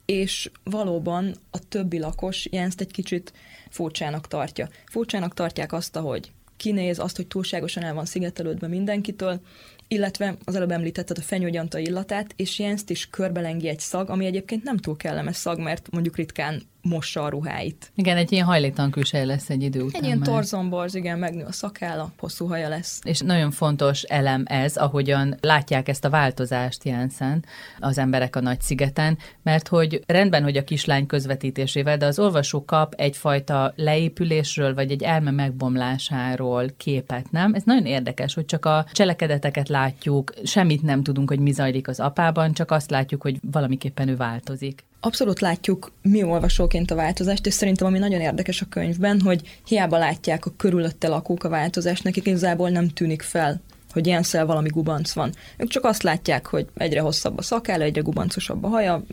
És 0.05 0.51
valóban 0.63 1.35
a 1.51 1.59
többi 1.67 1.99
lakos 1.99 2.47
Jenst 2.51 2.81
egy 2.81 2.91
kicsit 2.91 3.33
furcsának 3.69 4.27
tartja. 4.27 4.69
Furcsának 4.85 5.33
tartják 5.33 5.73
azt, 5.73 5.95
hogy 5.95 6.31
kinéz, 6.57 6.99
azt, 6.99 7.15
hogy 7.15 7.27
túlságosan 7.27 7.83
el 7.83 7.93
van 7.93 8.05
szigetelődve 8.05 8.67
mindenkitől, 8.67 9.41
illetve 9.87 10.35
az 10.43 10.55
előbb 10.55 10.71
említetted 10.71 11.17
a 11.17 11.21
fenyőgyanta 11.21 11.77
illatát, 11.77 12.33
és 12.35 12.59
Jenst 12.59 12.89
is 12.89 13.09
körbelengi 13.09 13.67
egy 13.67 13.79
szag, 13.79 14.09
ami 14.09 14.25
egyébként 14.25 14.63
nem 14.63 14.77
túl 14.77 14.97
kellemes 14.97 15.35
szag, 15.35 15.59
mert 15.59 15.91
mondjuk 15.91 16.15
ritkán 16.15 16.61
mossa 16.89 17.23
a 17.23 17.29
ruháit. 17.29 17.91
Igen, 17.95 18.17
egy 18.17 18.31
ilyen 18.31 18.45
hajléktalan 18.45 18.91
külsej 18.91 19.25
lesz 19.25 19.49
egy 19.49 19.63
idő 19.63 19.81
után. 19.81 20.01
Egy 20.01 20.07
ilyen 20.07 20.23
torzomborz, 20.23 20.95
igen, 20.95 21.19
megnő 21.19 21.43
a 21.43 21.51
szakála, 21.51 22.11
hosszú 22.17 22.47
haja 22.47 22.69
lesz. 22.69 22.99
És 23.03 23.19
nagyon 23.19 23.51
fontos 23.51 24.01
elem 24.01 24.43
ez, 24.47 24.75
ahogyan 24.75 25.37
látják 25.41 25.87
ezt 25.87 26.05
a 26.05 26.09
változást 26.09 26.83
Jensen 26.83 27.45
az 27.79 27.97
emberek 27.97 28.35
a 28.35 28.39
nagy 28.39 28.61
szigeten, 28.61 29.17
mert 29.43 29.67
hogy 29.67 30.03
rendben, 30.07 30.43
hogy 30.43 30.57
a 30.57 30.63
kislány 30.63 31.05
közvetítésével, 31.05 31.97
de 31.97 32.05
az 32.05 32.19
olvasó 32.19 32.65
kap 32.65 32.93
egyfajta 32.93 33.73
leépülésről, 33.75 34.73
vagy 34.73 34.91
egy 34.91 35.03
elme 35.03 35.31
megbomlásáról 35.31 36.65
képet, 36.77 37.31
nem? 37.31 37.53
Ez 37.53 37.63
nagyon 37.63 37.85
érdekes, 37.85 38.33
hogy 38.33 38.45
csak 38.45 38.65
a 38.65 38.85
cselekedeteket 38.91 39.69
látjuk, 39.69 40.33
semmit 40.43 40.81
nem 40.81 41.03
tudunk, 41.03 41.29
hogy 41.29 41.39
mi 41.39 41.51
zajlik 41.51 41.87
az 41.87 41.99
apában, 41.99 42.53
csak 42.53 42.71
azt 42.71 42.89
látjuk, 42.89 43.21
hogy 43.21 43.39
valamiképpen 43.51 44.07
ő 44.07 44.15
változik 44.15 44.83
abszolút 45.05 45.39
látjuk 45.39 45.91
mi 46.01 46.23
olvasóként 46.23 46.91
a 46.91 46.95
változást, 46.95 47.45
és 47.45 47.53
szerintem 47.53 47.87
ami 47.87 47.99
nagyon 47.99 48.21
érdekes 48.21 48.61
a 48.61 48.65
könyvben, 48.69 49.21
hogy 49.21 49.59
hiába 49.67 49.97
látják 49.97 50.45
a 50.45 50.53
körülötte 50.57 51.07
lakók 51.07 51.43
a 51.43 51.49
változást, 51.49 52.03
nekik 52.03 52.27
igazából 52.27 52.69
nem 52.69 52.89
tűnik 52.89 53.21
fel, 53.21 53.61
hogy 53.91 54.07
ilyen 54.07 54.23
szel 54.23 54.45
valami 54.45 54.69
gubanc 54.69 55.13
van. 55.13 55.31
Ők 55.57 55.69
csak 55.69 55.83
azt 55.83 56.03
látják, 56.03 56.45
hogy 56.47 56.65
egyre 56.73 56.99
hosszabb 56.99 57.37
a 57.37 57.41
szakála, 57.41 57.83
egyre 57.83 58.01
gubancosabb 58.01 58.63
a 58.63 58.67
haja, 58.67 59.03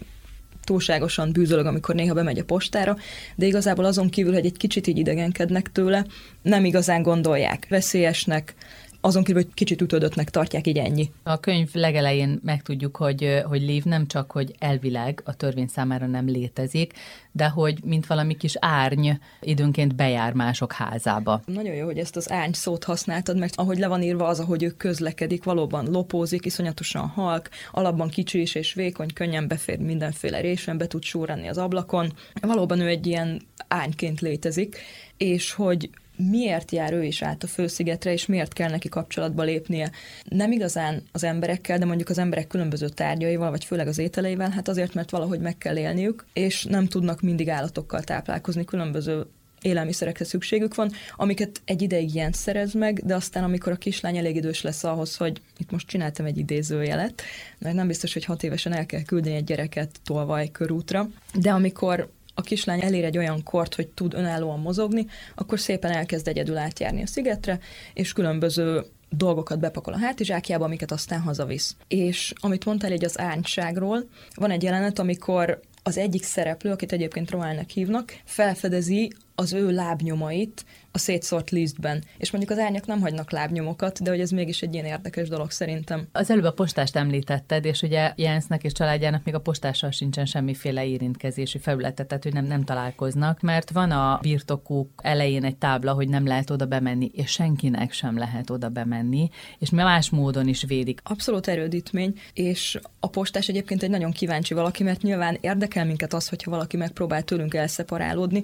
túlságosan 0.64 1.32
bűzölög, 1.32 1.66
amikor 1.66 1.94
néha 1.94 2.14
bemegy 2.14 2.38
a 2.38 2.44
postára, 2.44 2.96
de 3.34 3.46
igazából 3.46 3.84
azon 3.84 4.08
kívül, 4.08 4.32
hogy 4.32 4.46
egy 4.46 4.56
kicsit 4.56 4.86
így 4.86 4.98
idegenkednek 4.98 5.72
tőle, 5.72 6.06
nem 6.42 6.64
igazán 6.64 7.02
gondolják 7.02 7.66
veszélyesnek, 7.68 8.54
azon 9.04 9.24
kívül, 9.24 9.42
hogy 9.42 9.54
kicsit 9.54 9.80
ütődöttnek 9.80 10.30
tartják, 10.30 10.66
így 10.66 10.78
ennyi. 10.78 11.10
A 11.22 11.40
könyv 11.40 11.68
legelején 11.72 12.40
megtudjuk, 12.44 12.96
hogy, 12.96 13.42
hogy 13.44 13.62
Lév 13.62 13.84
nem 13.84 14.06
csak, 14.06 14.30
hogy 14.30 14.54
elvileg 14.58 15.22
a 15.24 15.34
törvény 15.34 15.66
számára 15.66 16.06
nem 16.06 16.26
létezik, 16.26 16.92
de 17.32 17.48
hogy 17.48 17.78
mint 17.84 18.06
valami 18.06 18.36
kis 18.36 18.54
árny 18.58 19.10
időnként 19.40 19.94
bejár 19.94 20.32
mások 20.32 20.72
házába. 20.72 21.42
Nagyon 21.46 21.74
jó, 21.74 21.84
hogy 21.84 21.98
ezt 21.98 22.16
az 22.16 22.30
árny 22.30 22.52
szót 22.52 22.84
használtad, 22.84 23.38
mert 23.38 23.56
ahogy 23.56 23.78
le 23.78 23.86
van 23.86 24.02
írva 24.02 24.26
az, 24.26 24.40
ahogy 24.40 24.62
ő 24.62 24.70
közlekedik, 24.70 25.44
valóban 25.44 25.90
lopózik, 25.90 26.44
iszonyatosan 26.44 27.06
halk, 27.06 27.48
alapban 27.70 28.08
kicsi 28.08 28.40
is 28.40 28.54
és 28.54 28.74
vékony, 28.74 29.12
könnyen 29.14 29.48
befér 29.48 29.78
mindenféle 29.78 30.40
résen, 30.40 30.78
be 30.78 30.86
tud 30.86 31.02
súranni 31.02 31.48
az 31.48 31.58
ablakon. 31.58 32.12
Valóban 32.40 32.80
ő 32.80 32.86
egy 32.86 33.06
ilyen 33.06 33.42
ányként 33.68 34.20
létezik, 34.20 34.78
és 35.16 35.52
hogy 35.52 35.90
miért 36.30 36.70
jár 36.70 36.92
ő 36.92 37.04
is 37.04 37.22
át 37.22 37.42
a 37.42 37.46
főszigetre, 37.46 38.12
és 38.12 38.26
miért 38.26 38.52
kell 38.52 38.70
neki 38.70 38.88
kapcsolatba 38.88 39.42
lépnie. 39.42 39.90
Nem 40.24 40.52
igazán 40.52 41.02
az 41.12 41.24
emberekkel, 41.24 41.78
de 41.78 41.84
mondjuk 41.84 42.08
az 42.08 42.18
emberek 42.18 42.46
különböző 42.46 42.88
tárgyaival, 42.88 43.50
vagy 43.50 43.64
főleg 43.64 43.86
az 43.86 43.98
ételeivel, 43.98 44.50
hát 44.50 44.68
azért, 44.68 44.94
mert 44.94 45.10
valahogy 45.10 45.40
meg 45.40 45.58
kell 45.58 45.76
élniük, 45.76 46.26
és 46.32 46.64
nem 46.64 46.86
tudnak 46.86 47.20
mindig 47.20 47.48
állatokkal 47.48 48.02
táplálkozni, 48.02 48.64
különböző 48.64 49.26
élelmiszerekre 49.62 50.24
szükségük 50.24 50.74
van, 50.74 50.90
amiket 51.16 51.60
egy 51.64 51.82
ideig 51.82 52.14
ilyen 52.14 52.32
szerez 52.32 52.72
meg, 52.72 53.00
de 53.04 53.14
aztán, 53.14 53.44
amikor 53.44 53.72
a 53.72 53.76
kislány 53.76 54.16
elég 54.16 54.36
idős 54.36 54.62
lesz 54.62 54.84
ahhoz, 54.84 55.16
hogy 55.16 55.40
itt 55.58 55.70
most 55.70 55.86
csináltam 55.86 56.26
egy 56.26 56.38
idézőjelet, 56.38 57.22
mert 57.58 57.74
nem 57.74 57.86
biztos, 57.86 58.12
hogy 58.12 58.24
hat 58.24 58.42
évesen 58.42 58.72
el 58.72 58.86
kell 58.86 59.02
küldeni 59.02 59.36
egy 59.36 59.44
gyereket 59.44 59.90
tolvaj 60.04 60.50
körútra, 60.50 61.08
de 61.34 61.50
amikor 61.50 62.10
a 62.34 62.42
kislány 62.42 62.82
elér 62.82 63.04
egy 63.04 63.18
olyan 63.18 63.42
kort, 63.42 63.74
hogy 63.74 63.88
tud 63.88 64.14
önállóan 64.14 64.60
mozogni, 64.60 65.06
akkor 65.34 65.60
szépen 65.60 65.90
elkezd 65.90 66.28
egyedül 66.28 66.56
átjárni 66.56 67.02
a 67.02 67.06
szigetre, 67.06 67.58
és 67.94 68.12
különböző 68.12 68.84
dolgokat 69.10 69.58
bepakol 69.58 69.92
a 69.92 69.98
hátizsákjába, 69.98 70.64
amiket 70.64 70.92
aztán 70.92 71.20
hazavisz. 71.20 71.76
És 71.88 72.32
amit 72.40 72.64
mondtál 72.64 72.92
egy 72.92 73.04
az 73.04 73.18
árnyságról, 73.18 74.08
van 74.34 74.50
egy 74.50 74.62
jelenet, 74.62 74.98
amikor 74.98 75.60
az 75.82 75.98
egyik 75.98 76.24
szereplő, 76.24 76.70
akit 76.70 76.92
egyébként 76.92 77.30
Roálnak 77.30 77.70
hívnak, 77.70 78.14
felfedezi 78.24 79.12
az 79.34 79.52
ő 79.52 79.70
lábnyomait 79.70 80.64
a 80.92 80.98
szétszórt 80.98 81.50
lisztben. 81.50 82.04
És 82.16 82.30
mondjuk 82.30 82.58
az 82.58 82.64
árnyak 82.64 82.86
nem 82.86 83.00
hagynak 83.00 83.30
lábnyomokat, 83.30 84.02
de 84.02 84.10
hogy 84.10 84.20
ez 84.20 84.30
mégis 84.30 84.62
egy 84.62 84.74
ilyen 84.74 84.86
érdekes 84.86 85.28
dolog 85.28 85.50
szerintem. 85.50 86.06
Az 86.12 86.30
előbb 86.30 86.44
a 86.44 86.52
postást 86.52 86.96
említetted, 86.96 87.64
és 87.64 87.82
ugye 87.82 88.12
Jensnek 88.16 88.64
és 88.64 88.72
családjának 88.72 89.24
még 89.24 89.34
a 89.34 89.40
postással 89.40 89.90
sincsen 89.90 90.26
semmiféle 90.26 90.86
érintkezési 90.86 91.58
felülete, 91.58 92.04
tehát 92.04 92.22
hogy 92.22 92.32
nem, 92.32 92.44
nem 92.44 92.64
találkoznak, 92.64 93.40
mert 93.40 93.70
van 93.70 93.90
a 93.90 94.18
birtokuk 94.22 94.90
elején 95.02 95.44
egy 95.44 95.56
tábla, 95.56 95.92
hogy 95.92 96.08
nem 96.08 96.26
lehet 96.26 96.50
oda 96.50 96.66
bemenni, 96.66 97.10
és 97.14 97.30
senkinek 97.30 97.92
sem 97.92 98.18
lehet 98.18 98.50
oda 98.50 98.68
bemenni, 98.68 99.28
és 99.58 99.70
más 99.70 100.10
módon 100.10 100.48
is 100.48 100.62
védik. 100.62 101.00
Abszolút 101.04 101.48
erődítmény, 101.48 102.18
és 102.32 102.78
a 103.00 103.08
postás 103.08 103.48
egyébként 103.48 103.82
egy 103.82 103.90
nagyon 103.90 104.12
kíváncsi 104.12 104.54
valaki, 104.54 104.82
mert 104.82 105.02
nyilván 105.02 105.38
érdekel 105.40 105.84
minket 105.84 106.12
az, 106.12 106.28
hogyha 106.28 106.50
valaki 106.50 106.76
megpróbál 106.76 107.22
tőlünk 107.22 107.54
elszeparálódni, 107.54 108.42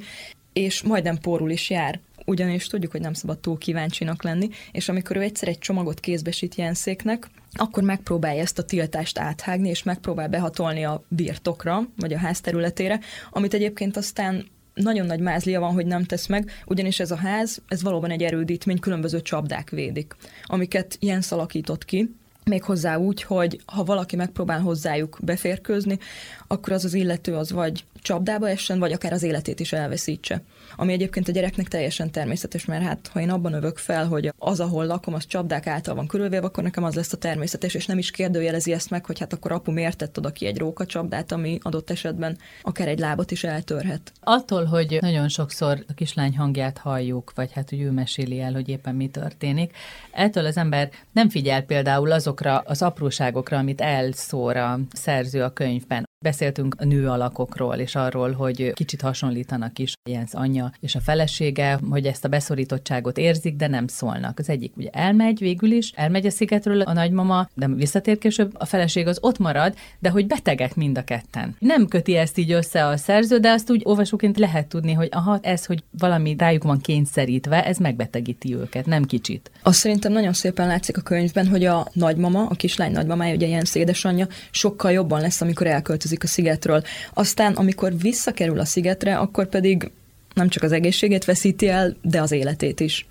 és 0.58 0.82
majdnem 0.82 1.18
porul 1.18 1.50
is 1.50 1.70
jár. 1.70 2.00
Ugyanis 2.24 2.66
tudjuk, 2.66 2.92
hogy 2.92 3.00
nem 3.00 3.12
szabad 3.12 3.38
túl 3.38 3.58
kíváncsinak 3.58 4.22
lenni, 4.22 4.48
és 4.72 4.88
amikor 4.88 5.16
ő 5.16 5.20
egyszer 5.20 5.48
egy 5.48 5.58
csomagot 5.58 6.00
kézbesít 6.00 6.54
Jenszéknek, 6.54 7.30
akkor 7.52 7.82
megpróbálja 7.82 8.42
ezt 8.42 8.58
a 8.58 8.64
tiltást 8.64 9.18
áthágni, 9.18 9.68
és 9.68 9.82
megpróbál 9.82 10.28
behatolni 10.28 10.84
a 10.84 11.04
birtokra, 11.08 11.88
vagy 11.96 12.12
a 12.12 12.18
ház 12.18 12.40
területére, 12.40 13.00
amit 13.30 13.54
egyébként 13.54 13.96
aztán 13.96 14.46
nagyon 14.74 15.06
nagy 15.06 15.20
mázlia 15.20 15.60
van, 15.60 15.72
hogy 15.72 15.86
nem 15.86 16.04
tesz 16.04 16.26
meg, 16.26 16.50
ugyanis 16.66 17.00
ez 17.00 17.10
a 17.10 17.16
ház, 17.16 17.62
ez 17.68 17.82
valóban 17.82 18.10
egy 18.10 18.22
erődítmény, 18.22 18.78
különböző 18.78 19.22
csapdák 19.22 19.70
védik, 19.70 20.16
amiket 20.44 20.96
Jens 21.00 21.32
alakított 21.32 21.84
ki, 21.84 22.14
még 22.48 22.62
hozzá 22.62 22.96
úgy, 22.96 23.22
hogy 23.22 23.60
ha 23.66 23.84
valaki 23.84 24.16
megpróbál 24.16 24.60
hozzájuk 24.60 25.18
beférkőzni, 25.22 25.98
akkor 26.46 26.72
az 26.72 26.84
az 26.84 26.94
illető 26.94 27.34
az 27.34 27.52
vagy 27.52 27.84
csapdába 28.02 28.48
essen, 28.48 28.78
vagy 28.78 28.92
akár 28.92 29.12
az 29.12 29.22
életét 29.22 29.60
is 29.60 29.72
elveszítse. 29.72 30.42
Ami 30.76 30.92
egyébként 30.92 31.28
a 31.28 31.32
gyereknek 31.32 31.68
teljesen 31.68 32.10
természetes, 32.10 32.64
mert 32.64 32.82
hát 32.82 33.10
ha 33.12 33.20
én 33.20 33.30
abban 33.30 33.52
övök 33.52 33.78
fel, 33.78 34.06
hogy 34.06 34.32
az, 34.38 34.60
ahol 34.60 34.86
lakom, 34.86 35.14
az 35.14 35.26
csapdák 35.26 35.66
által 35.66 35.94
van 35.94 36.06
körülvéve, 36.06 36.46
akkor 36.46 36.62
nekem 36.62 36.84
az 36.84 36.94
lesz 36.94 37.12
a 37.12 37.16
természetes, 37.16 37.74
és 37.74 37.86
nem 37.86 37.98
is 37.98 38.10
kérdőjelezi 38.10 38.72
ezt 38.72 38.90
meg, 38.90 39.04
hogy 39.04 39.18
hát 39.18 39.32
akkor 39.32 39.52
apu 39.52 39.72
miért 39.72 39.96
tett 39.96 40.18
oda 40.18 40.30
ki 40.30 40.46
egy 40.46 40.58
róka 40.58 40.86
csapdát, 40.86 41.32
ami 41.32 41.58
adott 41.62 41.90
esetben 41.90 42.38
akár 42.62 42.88
egy 42.88 42.98
lábat 42.98 43.30
is 43.30 43.44
eltörhet. 43.44 44.12
Attól, 44.20 44.64
hogy 44.64 44.98
nagyon 45.00 45.28
sokszor 45.28 45.84
a 45.88 45.94
kislány 45.94 46.36
hangját 46.36 46.78
halljuk, 46.78 47.32
vagy 47.34 47.52
hát 47.52 47.68
hogy 47.68 47.80
ő 47.80 47.90
meséli 47.90 48.40
el, 48.40 48.52
hogy 48.52 48.68
éppen 48.68 48.94
mi 48.94 49.08
történik, 49.08 49.76
ettől 50.12 50.46
az 50.46 50.56
ember 50.56 50.90
nem 51.12 51.28
figyel 51.28 51.62
például 51.62 52.08
azokra 52.38 52.70
az 52.70 52.82
apróságokra, 52.82 53.58
amit 53.58 53.80
elszór 53.80 54.56
a 54.56 54.78
szerző 54.92 55.42
a 55.42 55.52
könyvben. 55.52 56.07
Beszéltünk 56.20 56.74
a 56.78 56.84
nő 56.84 57.08
alakokról, 57.08 57.74
és 57.74 57.94
arról, 57.94 58.32
hogy 58.32 58.72
kicsit 58.72 59.00
hasonlítanak 59.00 59.78
is 59.78 59.92
Jens 60.10 60.34
anyja 60.34 60.72
és 60.80 60.94
a 60.94 61.00
felesége, 61.00 61.78
hogy 61.90 62.06
ezt 62.06 62.24
a 62.24 62.28
beszorítottságot 62.28 63.18
érzik, 63.18 63.56
de 63.56 63.66
nem 63.66 63.86
szólnak. 63.86 64.38
Az 64.38 64.48
egyik 64.48 64.76
ugye 64.76 64.88
elmegy 64.92 65.38
végül 65.38 65.70
is, 65.70 65.90
elmegy 65.94 66.26
a 66.26 66.30
szigetről 66.30 66.80
a 66.80 66.92
nagymama, 66.92 67.48
de 67.54 67.68
visszatér 67.68 68.18
később, 68.18 68.52
a 68.54 68.64
feleség 68.64 69.06
az 69.06 69.18
ott 69.20 69.38
marad, 69.38 69.74
de 69.98 70.10
hogy 70.10 70.26
betegek 70.26 70.74
mind 70.74 70.98
a 70.98 71.04
ketten. 71.04 71.56
Nem 71.58 71.86
köti 71.86 72.16
ezt 72.16 72.38
így 72.38 72.52
össze 72.52 72.86
a 72.86 72.96
szerző, 72.96 73.38
de 73.38 73.50
azt 73.50 73.70
úgy 73.70 73.82
olvasóként 73.84 74.38
lehet 74.38 74.66
tudni, 74.66 74.92
hogy 74.92 75.08
aha, 75.10 75.38
ez, 75.42 75.64
hogy 75.64 75.82
valami 75.98 76.34
rájuk 76.38 76.62
van 76.62 76.80
kényszerítve, 76.80 77.64
ez 77.64 77.78
megbetegíti 77.78 78.54
őket, 78.54 78.86
nem 78.86 79.04
kicsit. 79.04 79.50
Azt 79.62 79.78
szerintem 79.78 80.12
nagyon 80.12 80.32
szépen 80.32 80.66
látszik 80.66 80.96
a 80.96 81.00
könyvben, 81.00 81.48
hogy 81.48 81.64
a 81.64 81.88
nagymama, 81.92 82.46
a 82.46 82.54
kislány 82.54 82.92
nagymamája, 82.92 83.34
ugye 83.34 83.46
Jens 83.46 83.74
édesanyja, 83.74 84.26
sokkal 84.50 84.92
jobban 84.92 85.20
lesz, 85.20 85.40
amikor 85.40 85.66
elköltözik 85.66 86.06
költözik 86.08 86.22
a 86.22 86.26
szigetről. 86.26 86.82
Aztán, 87.14 87.52
amikor 87.52 87.98
visszakerül 87.98 88.60
a 88.60 88.64
szigetre, 88.64 89.16
akkor 89.16 89.48
pedig 89.48 89.90
nem 90.34 90.48
csak 90.48 90.62
az 90.62 90.72
egészségét 90.72 91.24
veszíti 91.24 91.68
el, 91.68 91.96
de 92.02 92.20
az 92.20 92.32
életét 92.32 92.80
is. 92.80 93.06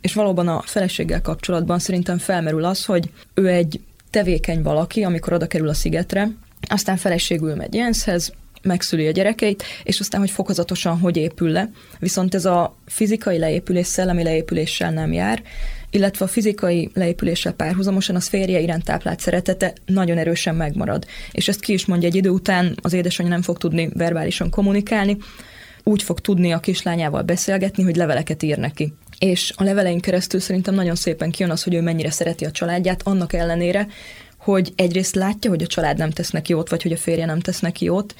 És 0.00 0.14
valóban 0.14 0.48
a 0.48 0.62
feleséggel 0.62 1.20
kapcsolatban 1.20 1.78
szerintem 1.78 2.18
felmerül 2.18 2.64
az, 2.64 2.84
hogy 2.84 3.10
ő 3.34 3.48
egy 3.48 3.80
tevékeny 4.10 4.62
valaki, 4.62 5.02
amikor 5.02 5.32
oda 5.32 5.46
kerül 5.46 5.68
a 5.68 5.74
szigetre, 5.74 6.28
aztán 6.68 6.96
feleségül 6.96 7.54
megy 7.54 7.74
Jenshez, 7.74 8.32
megszüli 8.62 9.06
a 9.06 9.10
gyerekeit, 9.10 9.62
és 9.84 10.00
aztán, 10.00 10.20
hogy 10.20 10.30
fokozatosan 10.30 10.98
hogy 10.98 11.16
épül 11.16 11.50
le. 11.50 11.70
Viszont 11.98 12.34
ez 12.34 12.44
a 12.44 12.76
fizikai 12.86 13.38
leépülés 13.38 13.86
szellemi 13.86 14.22
leépüléssel 14.22 14.90
nem 14.90 15.12
jár, 15.12 15.42
illetve 15.94 16.24
a 16.24 16.28
fizikai 16.28 16.90
leépüléssel 16.94 17.52
párhuzamosan 17.52 18.16
az 18.16 18.26
férje 18.26 18.60
iránt 18.60 18.84
táplált 18.84 19.20
szeretete 19.20 19.72
nagyon 19.86 20.18
erősen 20.18 20.54
megmarad. 20.54 21.06
És 21.32 21.48
ezt 21.48 21.60
ki 21.60 21.72
is 21.72 21.86
mondja 21.86 22.08
egy 22.08 22.14
idő 22.14 22.28
után, 22.28 22.76
az 22.82 22.92
édesanyja 22.92 23.32
nem 23.32 23.42
fog 23.42 23.58
tudni 23.58 23.88
verbálisan 23.92 24.50
kommunikálni, 24.50 25.16
úgy 25.82 26.02
fog 26.02 26.20
tudni 26.20 26.52
a 26.52 26.60
kislányával 26.60 27.22
beszélgetni, 27.22 27.82
hogy 27.82 27.96
leveleket 27.96 28.42
ír 28.42 28.58
neki. 28.58 28.92
És 29.18 29.52
a 29.56 29.62
leveleink 29.64 30.00
keresztül 30.00 30.40
szerintem 30.40 30.74
nagyon 30.74 30.94
szépen 30.94 31.30
kijön 31.30 31.50
az, 31.50 31.62
hogy 31.62 31.74
ő 31.74 31.80
mennyire 31.80 32.10
szereti 32.10 32.44
a 32.44 32.50
családját, 32.50 33.00
annak 33.04 33.32
ellenére, 33.32 33.86
hogy 34.38 34.72
egyrészt 34.76 35.14
látja, 35.14 35.50
hogy 35.50 35.62
a 35.62 35.66
család 35.66 35.98
nem 35.98 36.10
tesz 36.10 36.30
neki 36.30 36.52
jót, 36.52 36.68
vagy 36.68 36.82
hogy 36.82 36.92
a 36.92 36.96
férje 36.96 37.26
nem 37.26 37.40
tesz 37.40 37.60
neki 37.60 37.84
jót, 37.84 38.14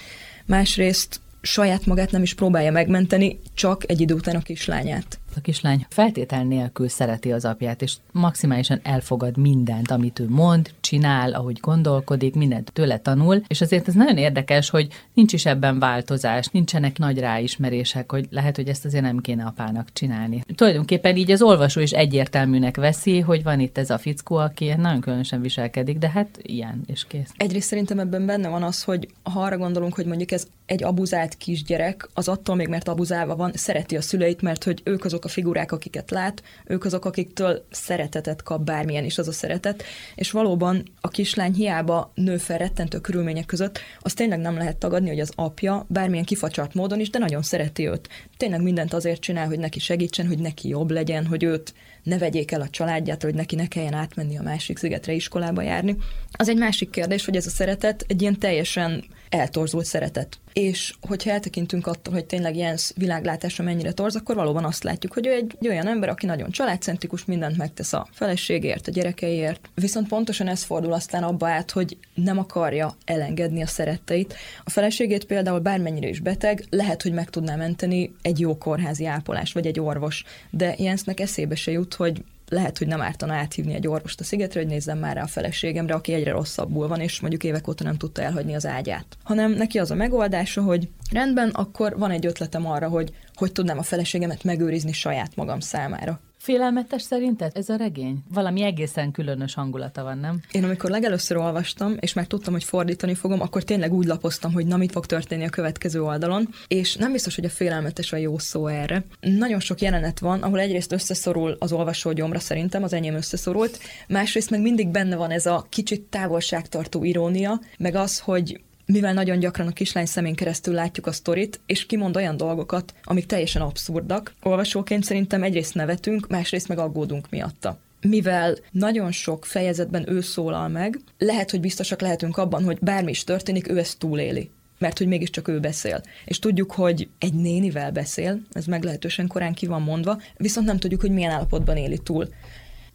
másrészt 0.47 1.21
saját 1.41 1.87
magát 1.87 2.11
nem 2.11 2.23
is 2.23 2.35
próbálja 2.35 2.71
megmenteni, 2.71 3.41
csak 3.55 3.91
egy 3.91 4.01
idő 4.01 4.15
után 4.15 4.37
a 4.37 4.43
kislányát 4.43 5.19
a 5.37 5.41
kislány 5.41 5.87
feltétel 5.89 6.45
nélkül 6.45 6.89
szereti 6.89 7.33
az 7.33 7.45
apját, 7.45 7.83
és 7.83 7.95
maximálisan 8.13 8.81
elfogad 8.83 9.37
mindent, 9.37 9.91
amit 9.91 10.19
ő 10.19 10.29
mond, 10.29 10.71
csinál, 10.81 11.33
ahogy 11.33 11.59
gondolkodik, 11.61 12.35
mindent 12.35 12.73
tőle 12.73 12.99
tanul, 12.99 13.43
és 13.47 13.61
azért 13.61 13.89
ez 13.89 13.95
nagyon 13.95 14.17
érdekes, 14.17 14.71
hogy 14.71 14.89
nincs 15.15 15.33
is 15.33 15.47
ebben 15.47 15.79
változás, 15.79 16.47
nincsenek 16.47 16.99
nagy 16.99 17.19
ráismerések, 17.19 18.11
hogy 18.11 18.27
lehet, 18.31 18.57
hogy 18.57 18.69
ezt 18.69 18.85
azért 18.85 19.03
nem 19.03 19.19
kéne 19.19 19.45
apának 19.45 19.89
csinálni. 19.93 20.45
Tulajdonképpen 20.55 21.17
így 21.17 21.31
az 21.31 21.43
olvasó 21.43 21.81
is 21.81 21.91
egyértelműnek 21.91 22.77
veszi, 22.77 23.21
hogy 23.21 23.43
van 23.43 23.61
itt 23.61 23.79
ez 23.79 23.91
a 23.91 23.99
fickó, 23.99 24.37
aki 24.37 24.73
nagyon 24.77 25.01
különösen 25.01 25.41
viselkedik, 25.41 25.99
de 25.99 26.11
hát 26.11 26.39
ilyen, 26.43 26.81
és 26.87 27.07
kész. 27.07 27.31
Egyrészt 27.37 27.69
szerintem 27.69 27.99
ebben 27.99 28.27
benne 28.27 28.49
van 28.49 28.63
az, 28.63 28.83
hogy 28.83 29.09
ha 29.23 29.41
arra 29.41 29.59
gondolunk, 29.59 29.95
hogy 29.95 30.07
mondjuk 30.07 30.31
ez 30.31 30.47
egy 30.67 30.85
abuzált 30.85 31.37
kisgyerek, 31.37 32.09
az 32.15 32.29
attól 32.29 32.57
még, 32.57 32.69
mert 32.69 32.89
abuzálva 32.89 33.37
van, 33.37 33.53
szereti 33.55 33.97
a 33.97 34.01
szüleit, 34.01 34.43
mert 34.43 34.65
hogy 34.65 34.81
ők 34.85 35.05
azok 35.05 35.24
a 35.25 35.29
figurák, 35.29 35.73
akiket 35.73 36.11
lát, 36.11 36.43
ők 36.67 36.85
azok, 36.85 37.05
akiktől 37.05 37.67
szeretetet 37.71 38.43
kap 38.43 38.65
bármilyen 38.65 39.05
is 39.05 39.19
az 39.19 39.29
a 39.29 39.33
szeretet, 39.33 39.85
és 40.15 40.31
valóban 40.31 40.83
a 41.01 41.09
kislány 41.09 41.53
hiába 41.53 42.13
nő 42.15 42.37
fel 42.37 42.59
rettentő 42.59 43.01
körülmények 43.01 43.47
között, 43.47 43.79
az 44.01 44.15
tényleg 44.15 44.39
nem 44.39 44.57
lehet 44.57 44.77
tagadni, 44.77 45.09
hogy 45.09 45.21
az 45.21 45.33
apja 45.35 45.87
bármilyen 45.89 46.25
kifacsart 46.25 46.75
módon 46.75 47.01
is, 47.01 47.11
de 47.11 47.19
nagyon 47.19 47.43
szereti 47.43 47.89
őt. 47.89 48.09
Tényleg 48.37 48.63
mindent 48.63 48.93
azért 48.93 49.21
csinál, 49.21 49.47
hogy 49.47 49.59
neki 49.59 49.79
segítsen, 49.79 50.27
hogy 50.27 50.39
neki 50.39 50.69
jobb 50.69 50.91
legyen, 50.91 51.27
hogy 51.27 51.43
őt 51.43 51.75
ne 52.05 52.19
vegyék 52.19 52.51
el 52.51 52.61
a 52.61 52.69
családját, 52.69 53.23
hogy 53.23 53.35
neki 53.35 53.55
ne 53.55 53.67
kelljen 53.67 53.95
átmenni 53.95 54.39
a 54.39 54.43
másik 54.43 54.79
szigetre 54.79 55.13
iskolába 55.13 55.63
járni. 55.63 55.97
Az 56.33 56.49
egy 56.49 56.59
másik 56.59 56.91
kérdés, 56.91 57.25
hogy 57.25 57.37
ez 57.37 57.47
a 57.47 57.51
szeretet 57.51 58.05
egy 58.09 58.23
ilyen 58.23 58.39
teljesen 58.39 59.05
eltorzult 59.29 59.85
szeretet. 59.85 60.39
És 60.53 60.95
hogyha 61.01 61.31
eltekintünk 61.31 61.87
attól, 61.87 62.15
hogy 62.15 62.25
tényleg 62.25 62.57
Jens 62.57 62.93
világlátása 62.97 63.63
mennyire 63.63 63.93
torz, 63.93 64.17
akkor 64.17 64.35
valóban 64.35 64.65
azt 64.65 64.83
látjuk, 64.83 65.13
hogy 65.13 65.27
ő 65.27 65.33
egy, 65.33 65.57
egy 65.61 65.69
olyan 65.69 65.87
ember, 65.87 66.09
aki 66.09 66.27
nagyon 66.27 66.51
családcentrikus, 66.51 67.25
mindent 67.25 67.57
megtesz 67.57 67.93
a 67.93 68.07
feleségért, 68.13 68.89
a 68.89 68.91
gyerekeiért. 68.91 69.69
Viszont 69.75 70.09
pontosan 70.09 70.49
ez 70.49 70.63
fordul 70.63 70.93
aztán 70.93 71.23
abba 71.23 71.49
át, 71.49 71.71
hogy 71.71 71.97
nem 72.15 72.39
akarja 72.39 72.97
elengedni 73.05 73.63
a 73.63 73.67
szeretteit. 73.67 74.35
A 74.65 74.71
feleségét 74.71 75.25
például 75.25 75.59
bármennyire 75.59 76.09
is 76.09 76.21
beteg, 76.21 76.65
lehet, 76.71 77.03
hogy 77.03 77.13
meg 77.13 77.31
tudná 77.31 77.57
menteni 77.57 78.15
egy 78.23 78.41
jó 78.41 78.59
kórházi 78.59 79.07
ápolás, 79.07 79.53
vagy 79.53 79.67
egy 79.67 79.81
orvos. 79.81 80.25
De 80.51 80.75
Jensnek 80.79 81.21
eszébe 81.21 81.55
se 81.55 81.71
jut, 81.71 81.94
hogy 81.95 82.25
lehet, 82.49 82.79
hogy 82.79 82.87
nem 82.87 83.01
ártana 83.01 83.35
áthívni 83.35 83.75
egy 83.75 83.87
orvost 83.87 84.21
a 84.21 84.25
szigetre, 84.25 84.61
hogy 84.61 84.69
nézzem 84.69 84.99
már 84.99 85.17
rá 85.17 85.23
a 85.23 85.27
feleségemre, 85.27 85.95
aki 85.95 86.13
egyre 86.13 86.31
rosszabbul 86.31 86.89
van, 86.89 87.01
és 87.01 87.21
mondjuk 87.21 87.45
évek 87.45 87.69
óta 87.69 87.85
nem 87.85 87.97
tudta 87.97 88.23
elhagyni 88.23 88.55
az 88.55 88.67
ágyát. 88.67 89.07
Hanem 89.23 89.53
neki 89.53 89.79
az 89.79 89.91
a 89.91 89.95
megoldása, 89.95 90.63
hogy 90.63 90.89
rendben, 91.13 91.49
akkor 91.49 91.99
van 91.99 92.11
egy 92.11 92.27
ötletem 92.27 92.67
arra, 92.67 92.89
hogy 92.89 93.13
hogy 93.35 93.53
tudnám 93.53 93.79
a 93.79 93.83
feleségemet 93.83 94.45
megőrizni 94.45 94.93
saját 94.93 95.37
magam 95.37 95.61
számára. 95.61 96.21
Félelmetes 96.45 97.03
szerinted 97.03 97.53
ez 97.55 97.69
a 97.69 97.77
regény? 97.77 98.19
Valami 98.33 98.63
egészen 98.63 99.11
különös 99.11 99.55
hangulata 99.55 100.03
van, 100.03 100.19
nem? 100.19 100.41
Én 100.53 100.65
amikor 100.65 100.91
legelőször 100.91 101.37
olvastam, 101.37 101.97
és 102.01 102.13
már 102.13 102.27
tudtam, 102.27 102.53
hogy 102.53 102.65
fordítani 102.65 103.15
fogom, 103.15 103.41
akkor 103.41 103.63
tényleg 103.63 103.93
úgy 103.93 104.07
lapoztam, 104.07 104.53
hogy 104.53 104.67
na 104.67 104.77
mit 104.77 104.93
fog 104.93 105.07
történni 105.07 105.45
a 105.45 105.49
következő 105.49 106.03
oldalon, 106.03 106.49
és 106.69 106.97
nem 106.97 107.13
biztos, 107.13 107.35
hogy 107.35 107.45
a 107.45 107.51
félelmetes 107.51 108.13
a 108.13 108.17
jó 108.17 108.39
szó 108.39 108.67
erre. 108.67 109.05
Nagyon 109.21 109.61
sok 109.61 109.81
jelenet 109.81 110.19
van, 110.19 110.43
ahol 110.43 110.61
egyrészt 110.61 110.93
összeszorul 110.93 111.57
az 111.59 111.73
olvasó 111.73 112.13
gyomra 112.13 112.39
szerintem, 112.39 112.83
az 112.83 112.93
enyém 112.93 113.15
összeszorult, 113.15 113.79
másrészt 114.09 114.51
meg 114.51 114.61
mindig 114.61 114.89
benne 114.89 115.17
van 115.17 115.31
ez 115.31 115.47
a 115.47 115.67
kicsit 115.69 116.03
távolságtartó 116.03 117.05
irónia, 117.05 117.61
meg 117.79 117.95
az, 117.95 118.19
hogy 118.19 118.61
mivel 118.87 119.13
nagyon 119.13 119.39
gyakran 119.39 119.67
a 119.67 119.73
kislány 119.73 120.07
szemén 120.07 120.35
keresztül 120.35 120.75
látjuk 120.75 121.07
a 121.07 121.13
sztorit, 121.13 121.61
és 121.67 121.87
kimond 121.87 122.17
olyan 122.17 122.37
dolgokat, 122.37 122.95
amik 123.03 123.27
teljesen 123.27 123.63
abszurdak, 123.63 124.35
olvasóként 124.43 125.05
szerintem 125.05 125.43
egyrészt 125.43 125.75
nevetünk, 125.75 126.29
másrészt 126.29 126.69
meg 126.69 126.79
aggódunk 126.79 127.31
miatta 127.31 127.79
mivel 128.05 128.57
nagyon 128.71 129.13
sok 129.13 129.45
fejezetben 129.45 130.11
ő 130.11 130.21
szólal 130.21 130.69
meg, 130.69 131.01
lehet, 131.19 131.51
hogy 131.51 131.61
biztosak 131.61 132.01
lehetünk 132.01 132.37
abban, 132.37 132.65
hogy 132.65 132.79
bármi 132.81 133.11
is 133.11 133.25
történik, 133.25 133.71
ő 133.71 133.79
ezt 133.79 133.99
túléli. 133.99 134.51
mert 134.79 134.99
hogy 134.99 135.07
mégiscsak 135.07 135.49
ő 135.49 135.61
beszél. 135.61 136.03
És 136.25 136.39
tudjuk, 136.39 136.73
hogy 136.73 137.09
egy 137.19 137.35
nénivel 137.35 137.91
beszél, 137.91 138.41
ez 138.53 138.65
meglehetősen 138.65 139.27
korán 139.27 139.55
ki 139.55 139.67
van 139.67 139.83
mondva, 139.83 140.21
viszont 140.37 140.67
nem 140.67 140.79
tudjuk, 140.79 141.01
hogy 141.01 141.11
milyen 141.11 141.31
állapotban 141.31 141.77
éli 141.77 141.99
túl. 141.99 142.29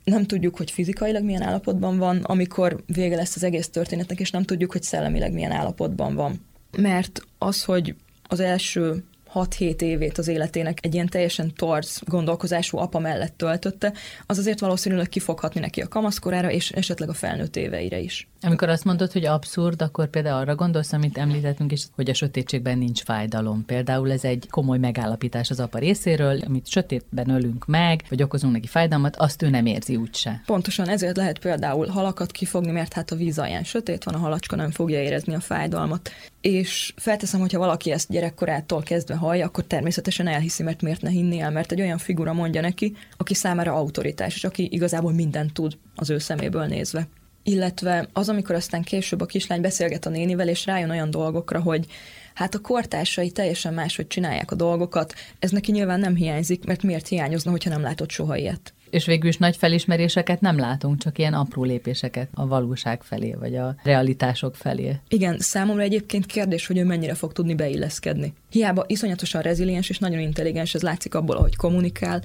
Nem 0.10 0.26
tudjuk, 0.26 0.58
hogy 0.58 0.72
fizikailag 0.72 1.24
milyen 1.24 1.42
állapotban 1.42 1.98
van, 1.98 2.18
amikor 2.18 2.84
vége 2.86 3.16
lesz 3.16 3.36
az 3.36 3.44
egész 3.44 3.70
történetnek, 3.70 4.20
és 4.20 4.32
nem 4.32 4.44
tudjuk, 4.44 4.72
hogy 4.72 4.84
szellemileg 4.84 5.34
milyen 5.34 5.52
állapotban 5.52 6.16
van. 6.16 6.46
Mert 6.78 7.22
az, 7.38 7.64
hogy 7.64 7.96
az 8.24 8.40
első 8.40 9.04
6-7 9.34 9.82
évét 9.82 10.18
az 10.18 10.28
életének 10.28 10.78
egy 10.82 10.94
ilyen 10.94 11.08
teljesen 11.08 11.54
torz 11.56 12.02
gondolkozású 12.06 12.78
apa 12.78 13.00
mellett 13.00 13.38
töltötte, 13.38 13.94
az 14.26 14.38
azért 14.38 14.60
valószínűleg 14.60 15.10
kifoghatni 15.10 15.60
neki 15.60 15.82
a 15.82 15.88
kamaszkorára 15.88 16.52
és 16.52 16.72
esetleg 16.72 17.10
a 17.10 17.14
felnőtt 17.14 17.56
éveire 17.56 18.00
is. 18.00 18.28
Amikor 18.42 18.70
azt 18.70 18.84
mondod, 18.84 19.12
hogy 19.12 19.26
abszurd, 19.26 19.82
akkor 19.82 20.10
például 20.10 20.40
arra 20.40 20.56
gondolsz, 20.56 20.94
amit 20.94 21.18
említettünk 21.18 21.72
is, 21.72 21.84
hogy 21.96 22.10
a 22.10 22.14
sötétségben 22.14 22.78
nincs 22.78 23.04
fájdalom. 23.04 23.66
Például 23.66 24.12
ez 24.12 24.24
egy 24.24 24.48
komoly 24.50 24.78
megállapítás 24.78 25.50
az 25.50 25.60
apa 25.60 25.78
részéről, 25.78 26.40
amit 26.48 26.68
sötétben 26.68 27.30
ölünk 27.30 27.66
meg, 27.66 28.04
vagy 28.10 28.24
okozunk 28.24 28.54
neki 28.54 28.68
fájdalmat, 28.68 29.16
azt 29.16 29.42
ő 29.42 29.50
nem 29.50 29.66
érzi 29.66 29.96
úgyse. 29.96 30.42
Pontosan 30.46 30.88
ezért 30.90 31.18
lehet 31.18 31.40
például 31.40 31.88
halakat 31.88 32.32
kifogni, 32.32 32.72
mert 32.72 32.94
hát 32.94 33.12
a 33.12 33.16
víz 33.16 33.40
alján 33.40 33.64
sötét 33.64 34.04
van, 34.04 34.14
a 34.14 34.18
halacska 34.18 34.56
nem 34.56 34.72
fogja 34.72 35.02
érezni 35.02 35.36
a 35.36 35.40
fájdalmat. 35.40 36.12
És 36.42 36.94
felteszem, 36.96 37.40
hogyha 37.40 37.60
valaki 37.60 37.92
ezt 37.92 38.10
gyerekkorától 38.10 38.82
kezdve 38.82 39.16
hallja, 39.20 39.46
akkor 39.46 39.64
természetesen 39.64 40.28
elhiszi, 40.28 40.64
mert 40.64 40.82
miért 40.82 41.02
ne 41.02 41.10
hinni 41.10 41.40
el, 41.40 41.52
mert 41.52 41.72
egy 41.72 41.82
olyan 41.82 41.98
figura 41.98 42.34
mondja 42.34 42.62
neki, 42.62 42.96
aki 43.18 43.34
számára 43.34 43.74
autoritás, 43.74 44.36
és 44.36 44.44
aki 44.44 44.68
igazából 44.72 45.14
mindent 45.14 45.54
tud 45.54 45.78
az 45.96 46.10
ő 46.10 46.18
szeméből 46.18 46.66
nézve 46.66 47.08
illetve 47.44 48.10
az, 48.14 48.30
amikor 48.30 48.56
aztán 48.56 48.82
később 48.82 49.22
a 49.22 49.26
kislány 49.26 49.62
beszélget 49.62 50.06
a 50.06 50.10
nénivel, 50.10 50.48
és 50.48 50.66
rájön 50.66 50.90
olyan 50.90 51.10
dolgokra, 51.10 51.62
hogy 51.62 51.86
hát 52.34 52.56
a 52.56 52.60
kortársai 52.60 53.32
teljesen 53.32 53.74
máshogy 53.74 54.08
csinálják 54.08 54.52
a 54.52 54.56
dolgokat, 54.56 55.14
ez 55.40 55.52
neki 55.52 55.72
nyilván 55.72 56.00
nem 56.00 56.16
hiányzik, 56.16 56.66
mert 56.66 56.84
miért 56.84 57.08
hiányozna, 57.08 57.52
hogyha 57.52 57.70
nem 57.70 57.82
látott 57.82 58.10
soha 58.10 58.36
ilyet. 58.36 58.74
És 58.90 59.06
végül 59.06 59.30
is 59.30 59.38
nagy 59.38 59.58
felismeréseket 59.58 60.42
nem 60.42 60.58
látunk, 60.58 60.98
csak 60.98 61.18
ilyen 61.18 61.34
apró 61.34 61.64
lépéseket 61.64 62.30
a 62.34 62.48
valóság 62.48 63.04
felé, 63.04 63.36
vagy 63.40 63.56
a 63.56 63.76
realitások 63.84 64.56
felé. 64.56 65.00
Igen, 65.08 65.40
számomra 65.40 65.82
egyébként 65.82 66.26
kérdés, 66.26 66.68
hogy 66.68 66.78
ő 66.78 66.84
mennyire 66.84 67.14
fog 67.14 67.32
tudni 67.32 67.56
beilleszkedni. 67.56 68.34
Hiába 68.50 68.84
iszonyatosan 68.88 69.42
reziliens 69.42 69.90
és 69.90 70.00
nagyon 70.00 70.20
intelligens, 70.20 70.74
ez 70.74 70.82
látszik 70.82 71.16
abból, 71.16 71.36
ahogy 71.36 71.56
kommunikál, 71.56 72.22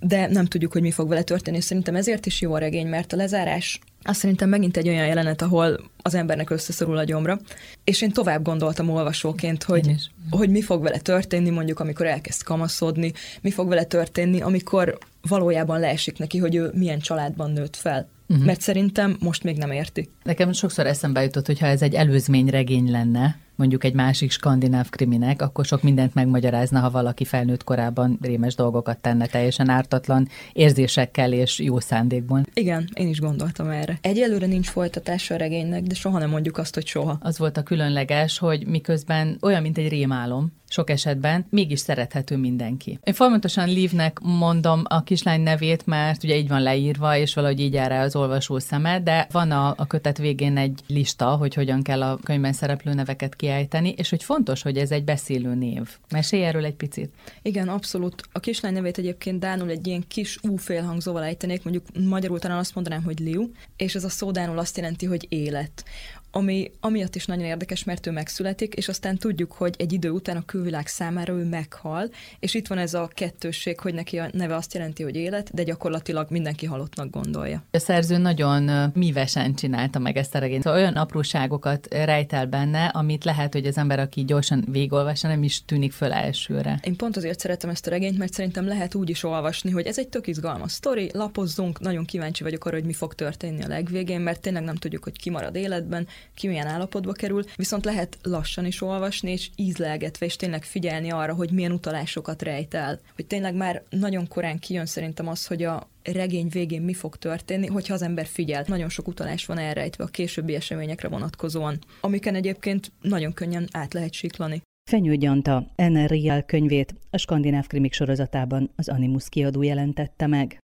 de 0.00 0.26
nem 0.26 0.46
tudjuk, 0.46 0.72
hogy 0.72 0.82
mi 0.82 0.90
fog 0.90 1.08
vele 1.08 1.22
történni. 1.22 1.60
Szerintem 1.60 1.94
ezért 1.94 2.26
is 2.26 2.40
jó 2.40 2.54
a 2.54 2.58
regény, 2.58 2.86
mert 2.86 3.12
a 3.12 3.16
lezárás 3.16 3.80
azt 4.02 4.18
szerintem 4.18 4.48
megint 4.48 4.76
egy 4.76 4.88
olyan 4.88 5.06
jelenet, 5.06 5.42
ahol 5.42 5.80
az 6.02 6.14
embernek 6.14 6.50
összeszorul 6.50 6.96
a 6.96 7.04
gyomra, 7.04 7.38
és 7.84 8.02
én 8.02 8.10
tovább 8.10 8.42
gondoltam 8.42 8.90
olvasóként, 8.90 9.62
hogy, 9.62 10.10
hogy 10.30 10.50
mi 10.50 10.62
fog 10.62 10.82
vele 10.82 10.98
történni, 10.98 11.50
mondjuk 11.50 11.80
amikor 11.80 12.06
elkezd 12.06 12.42
kamaszodni, 12.42 13.12
mi 13.40 13.50
fog 13.50 13.68
vele 13.68 13.84
történni, 13.84 14.40
amikor 14.40 14.98
valójában 15.28 15.80
leesik 15.80 16.18
neki, 16.18 16.38
hogy 16.38 16.54
ő 16.54 16.70
milyen 16.74 16.98
családban 16.98 17.50
nőtt 17.50 17.76
fel. 17.76 18.08
Uh-huh. 18.28 18.46
Mert 18.46 18.60
szerintem 18.60 19.16
most 19.20 19.42
még 19.42 19.56
nem 19.56 19.70
érti. 19.70 20.08
Nekem 20.22 20.52
sokszor 20.52 20.86
eszembe 20.86 21.22
jutott, 21.22 21.46
hogy 21.46 21.58
ha 21.58 21.66
ez 21.66 21.82
egy 21.82 21.94
előzményregény 21.94 22.90
lenne, 22.90 23.38
mondjuk 23.58 23.84
egy 23.84 23.94
másik 23.94 24.30
skandináv 24.30 24.88
kriminek, 24.90 25.42
akkor 25.42 25.64
sok 25.64 25.82
mindent 25.82 26.14
megmagyarázna, 26.14 26.80
ha 26.80 26.90
valaki 26.90 27.24
felnőtt 27.24 27.64
korában 27.64 28.18
rémes 28.22 28.54
dolgokat 28.54 29.00
tenne 29.00 29.26
teljesen 29.26 29.68
ártatlan 29.68 30.28
érzésekkel 30.52 31.32
és 31.32 31.58
jó 31.58 31.80
szándékból. 31.80 32.42
Igen, 32.54 32.88
én 32.94 33.08
is 33.08 33.20
gondoltam 33.20 33.68
erre. 33.68 33.98
Egyelőre 34.00 34.46
nincs 34.46 34.68
folytatása 34.68 35.34
a 35.34 35.38
regénynek, 35.38 35.82
de 35.82 35.94
soha 35.94 36.18
nem 36.18 36.30
mondjuk 36.30 36.58
azt, 36.58 36.74
hogy 36.74 36.86
soha. 36.86 37.18
Az 37.20 37.38
volt 37.38 37.56
a 37.56 37.62
különleges, 37.62 38.38
hogy 38.38 38.66
miközben 38.66 39.38
olyan, 39.40 39.62
mint 39.62 39.78
egy 39.78 39.88
rémálom, 39.88 40.52
sok 40.70 40.90
esetben 40.90 41.46
mégis 41.50 41.78
szerethető 41.78 42.36
mindenki. 42.36 42.98
Én 43.04 43.14
folyamatosan 43.14 43.68
Livnek 43.68 44.18
mondom 44.22 44.82
a 44.84 45.02
kislány 45.02 45.40
nevét, 45.40 45.86
mert 45.86 46.24
ugye 46.24 46.36
így 46.36 46.48
van 46.48 46.62
leírva, 46.62 47.16
és 47.16 47.34
valahogy 47.34 47.60
így 47.60 47.72
jár 47.72 47.92
az 47.92 48.16
olvasó 48.16 48.58
szeme, 48.58 49.00
de 49.00 49.26
van 49.32 49.50
a, 49.50 49.74
a 49.76 49.86
kötet 49.86 50.18
végén 50.18 50.56
egy 50.56 50.80
lista, 50.86 51.26
hogy 51.26 51.54
hogyan 51.54 51.82
kell 51.82 52.02
a 52.02 52.18
könyvben 52.22 52.52
szereplő 52.52 52.92
neveket 52.92 53.36
kiejteni, 53.48 53.94
és 53.96 54.10
hogy 54.10 54.22
fontos, 54.22 54.62
hogy 54.62 54.76
ez 54.76 54.90
egy 54.90 55.04
beszélő 55.04 55.54
név. 55.54 55.88
Mesélj 56.10 56.44
erről 56.44 56.64
egy 56.64 56.74
picit. 56.74 57.10
Igen, 57.42 57.68
abszolút. 57.68 58.22
A 58.32 58.40
kislány 58.40 58.72
nevét 58.72 58.98
egyébként 58.98 59.38
Dánul 59.38 59.70
egy 59.70 59.86
ilyen 59.86 60.04
kis 60.08 60.38
U 60.42 60.56
félhangzóval 60.56 61.24
ejtenék, 61.24 61.62
mondjuk 61.62 61.86
magyarul 62.04 62.38
talán 62.38 62.58
azt 62.58 62.74
mondanám, 62.74 63.02
hogy 63.02 63.18
Liu, 63.18 63.50
és 63.76 63.94
ez 63.94 64.04
a 64.04 64.08
szó 64.08 64.30
Dánul 64.30 64.58
azt 64.58 64.76
jelenti, 64.76 65.06
hogy 65.06 65.26
élet 65.28 65.84
ami 66.30 66.70
amiatt 66.80 67.14
is 67.14 67.26
nagyon 67.26 67.44
érdekes, 67.44 67.84
mert 67.84 68.06
ő 68.06 68.10
megszületik, 68.10 68.74
és 68.74 68.88
aztán 68.88 69.16
tudjuk, 69.16 69.52
hogy 69.52 69.74
egy 69.78 69.92
idő 69.92 70.10
után 70.10 70.36
a 70.36 70.44
külvilág 70.44 70.86
számára 70.86 71.32
ő 71.32 71.44
meghal, 71.44 72.10
és 72.38 72.54
itt 72.54 72.66
van 72.66 72.78
ez 72.78 72.94
a 72.94 73.10
kettősség, 73.14 73.80
hogy 73.80 73.94
neki 73.94 74.18
a 74.18 74.28
neve 74.32 74.54
azt 74.54 74.74
jelenti, 74.74 75.02
hogy 75.02 75.16
élet, 75.16 75.54
de 75.54 75.62
gyakorlatilag 75.62 76.26
mindenki 76.30 76.66
halottnak 76.66 77.10
gondolja. 77.10 77.64
A 77.70 77.78
szerző 77.78 78.16
nagyon 78.16 78.90
mívesen 78.94 79.54
csinálta 79.54 79.98
meg 79.98 80.16
ezt 80.16 80.34
a 80.34 80.38
regényt. 80.38 80.62
Szóval 80.62 80.78
olyan 80.78 80.94
apróságokat 80.94 81.86
rejt 81.90 82.32
el 82.32 82.46
benne, 82.46 82.86
amit 82.86 83.24
lehet, 83.24 83.52
hogy 83.52 83.66
az 83.66 83.78
ember, 83.78 83.98
aki 83.98 84.24
gyorsan 84.24 84.64
végolvassa, 84.70 85.28
nem 85.28 85.42
is 85.42 85.64
tűnik 85.64 85.92
föl 85.92 86.12
elsőre. 86.12 86.80
Én 86.82 86.96
pont 86.96 87.16
azért 87.16 87.40
szeretem 87.40 87.70
ezt 87.70 87.86
a 87.86 87.90
regényt, 87.90 88.18
mert 88.18 88.32
szerintem 88.32 88.66
lehet 88.66 88.94
úgy 88.94 89.10
is 89.10 89.24
olvasni, 89.24 89.70
hogy 89.70 89.86
ez 89.86 89.98
egy 89.98 90.08
tök 90.08 90.26
izgalmas 90.26 90.72
sztori, 90.72 91.10
lapozzunk, 91.12 91.80
nagyon 91.80 92.04
kíváncsi 92.04 92.42
vagyok 92.42 92.64
arra, 92.64 92.76
hogy 92.76 92.84
mi 92.84 92.92
fog 92.92 93.14
történni 93.14 93.62
a 93.62 93.68
legvégén, 93.68 94.20
mert 94.20 94.40
tényleg 94.40 94.62
nem 94.62 94.74
tudjuk, 94.74 95.04
hogy 95.04 95.18
ki 95.18 95.30
marad 95.30 95.54
életben, 95.54 96.06
ki 96.34 96.48
milyen 96.48 96.66
állapotba 96.66 97.12
kerül, 97.12 97.44
viszont 97.56 97.84
lehet 97.84 98.18
lassan 98.22 98.66
is 98.66 98.82
olvasni, 98.82 99.30
és 99.30 99.50
ízlelgetve, 99.56 100.26
és 100.26 100.36
tényleg 100.36 100.64
figyelni 100.64 101.10
arra, 101.10 101.34
hogy 101.34 101.50
milyen 101.50 101.72
utalásokat 101.72 102.42
rejt 102.42 102.74
el. 102.74 103.00
Hogy 103.14 103.26
tényleg 103.26 103.54
már 103.54 103.82
nagyon 103.90 104.28
korán 104.28 104.58
kijön 104.58 104.86
szerintem 104.86 105.28
az, 105.28 105.46
hogy 105.46 105.62
a 105.62 105.88
regény 106.02 106.48
végén 106.48 106.82
mi 106.82 106.94
fog 106.94 107.16
történni, 107.16 107.66
hogyha 107.66 107.94
az 107.94 108.02
ember 108.02 108.26
figyel. 108.26 108.64
Nagyon 108.66 108.88
sok 108.88 109.08
utalás 109.08 109.46
van 109.46 109.58
elrejtve 109.58 110.04
a 110.04 110.06
későbbi 110.06 110.54
eseményekre 110.54 111.08
vonatkozóan, 111.08 111.78
amiken 112.00 112.34
egyébként 112.34 112.92
nagyon 113.00 113.32
könnyen 113.32 113.68
át 113.72 113.94
lehet 113.94 114.12
siklani. 114.12 114.62
Fenyő 114.90 115.16
Gyanta 115.16 115.66
N.R. 115.76 116.44
könyvét 116.44 116.94
a 117.10 117.16
skandináv 117.16 117.66
krimik 117.66 117.92
sorozatában 117.92 118.70
az 118.76 118.88
Animus 118.88 119.28
kiadó 119.28 119.62
jelentette 119.62 120.26
meg. 120.26 120.56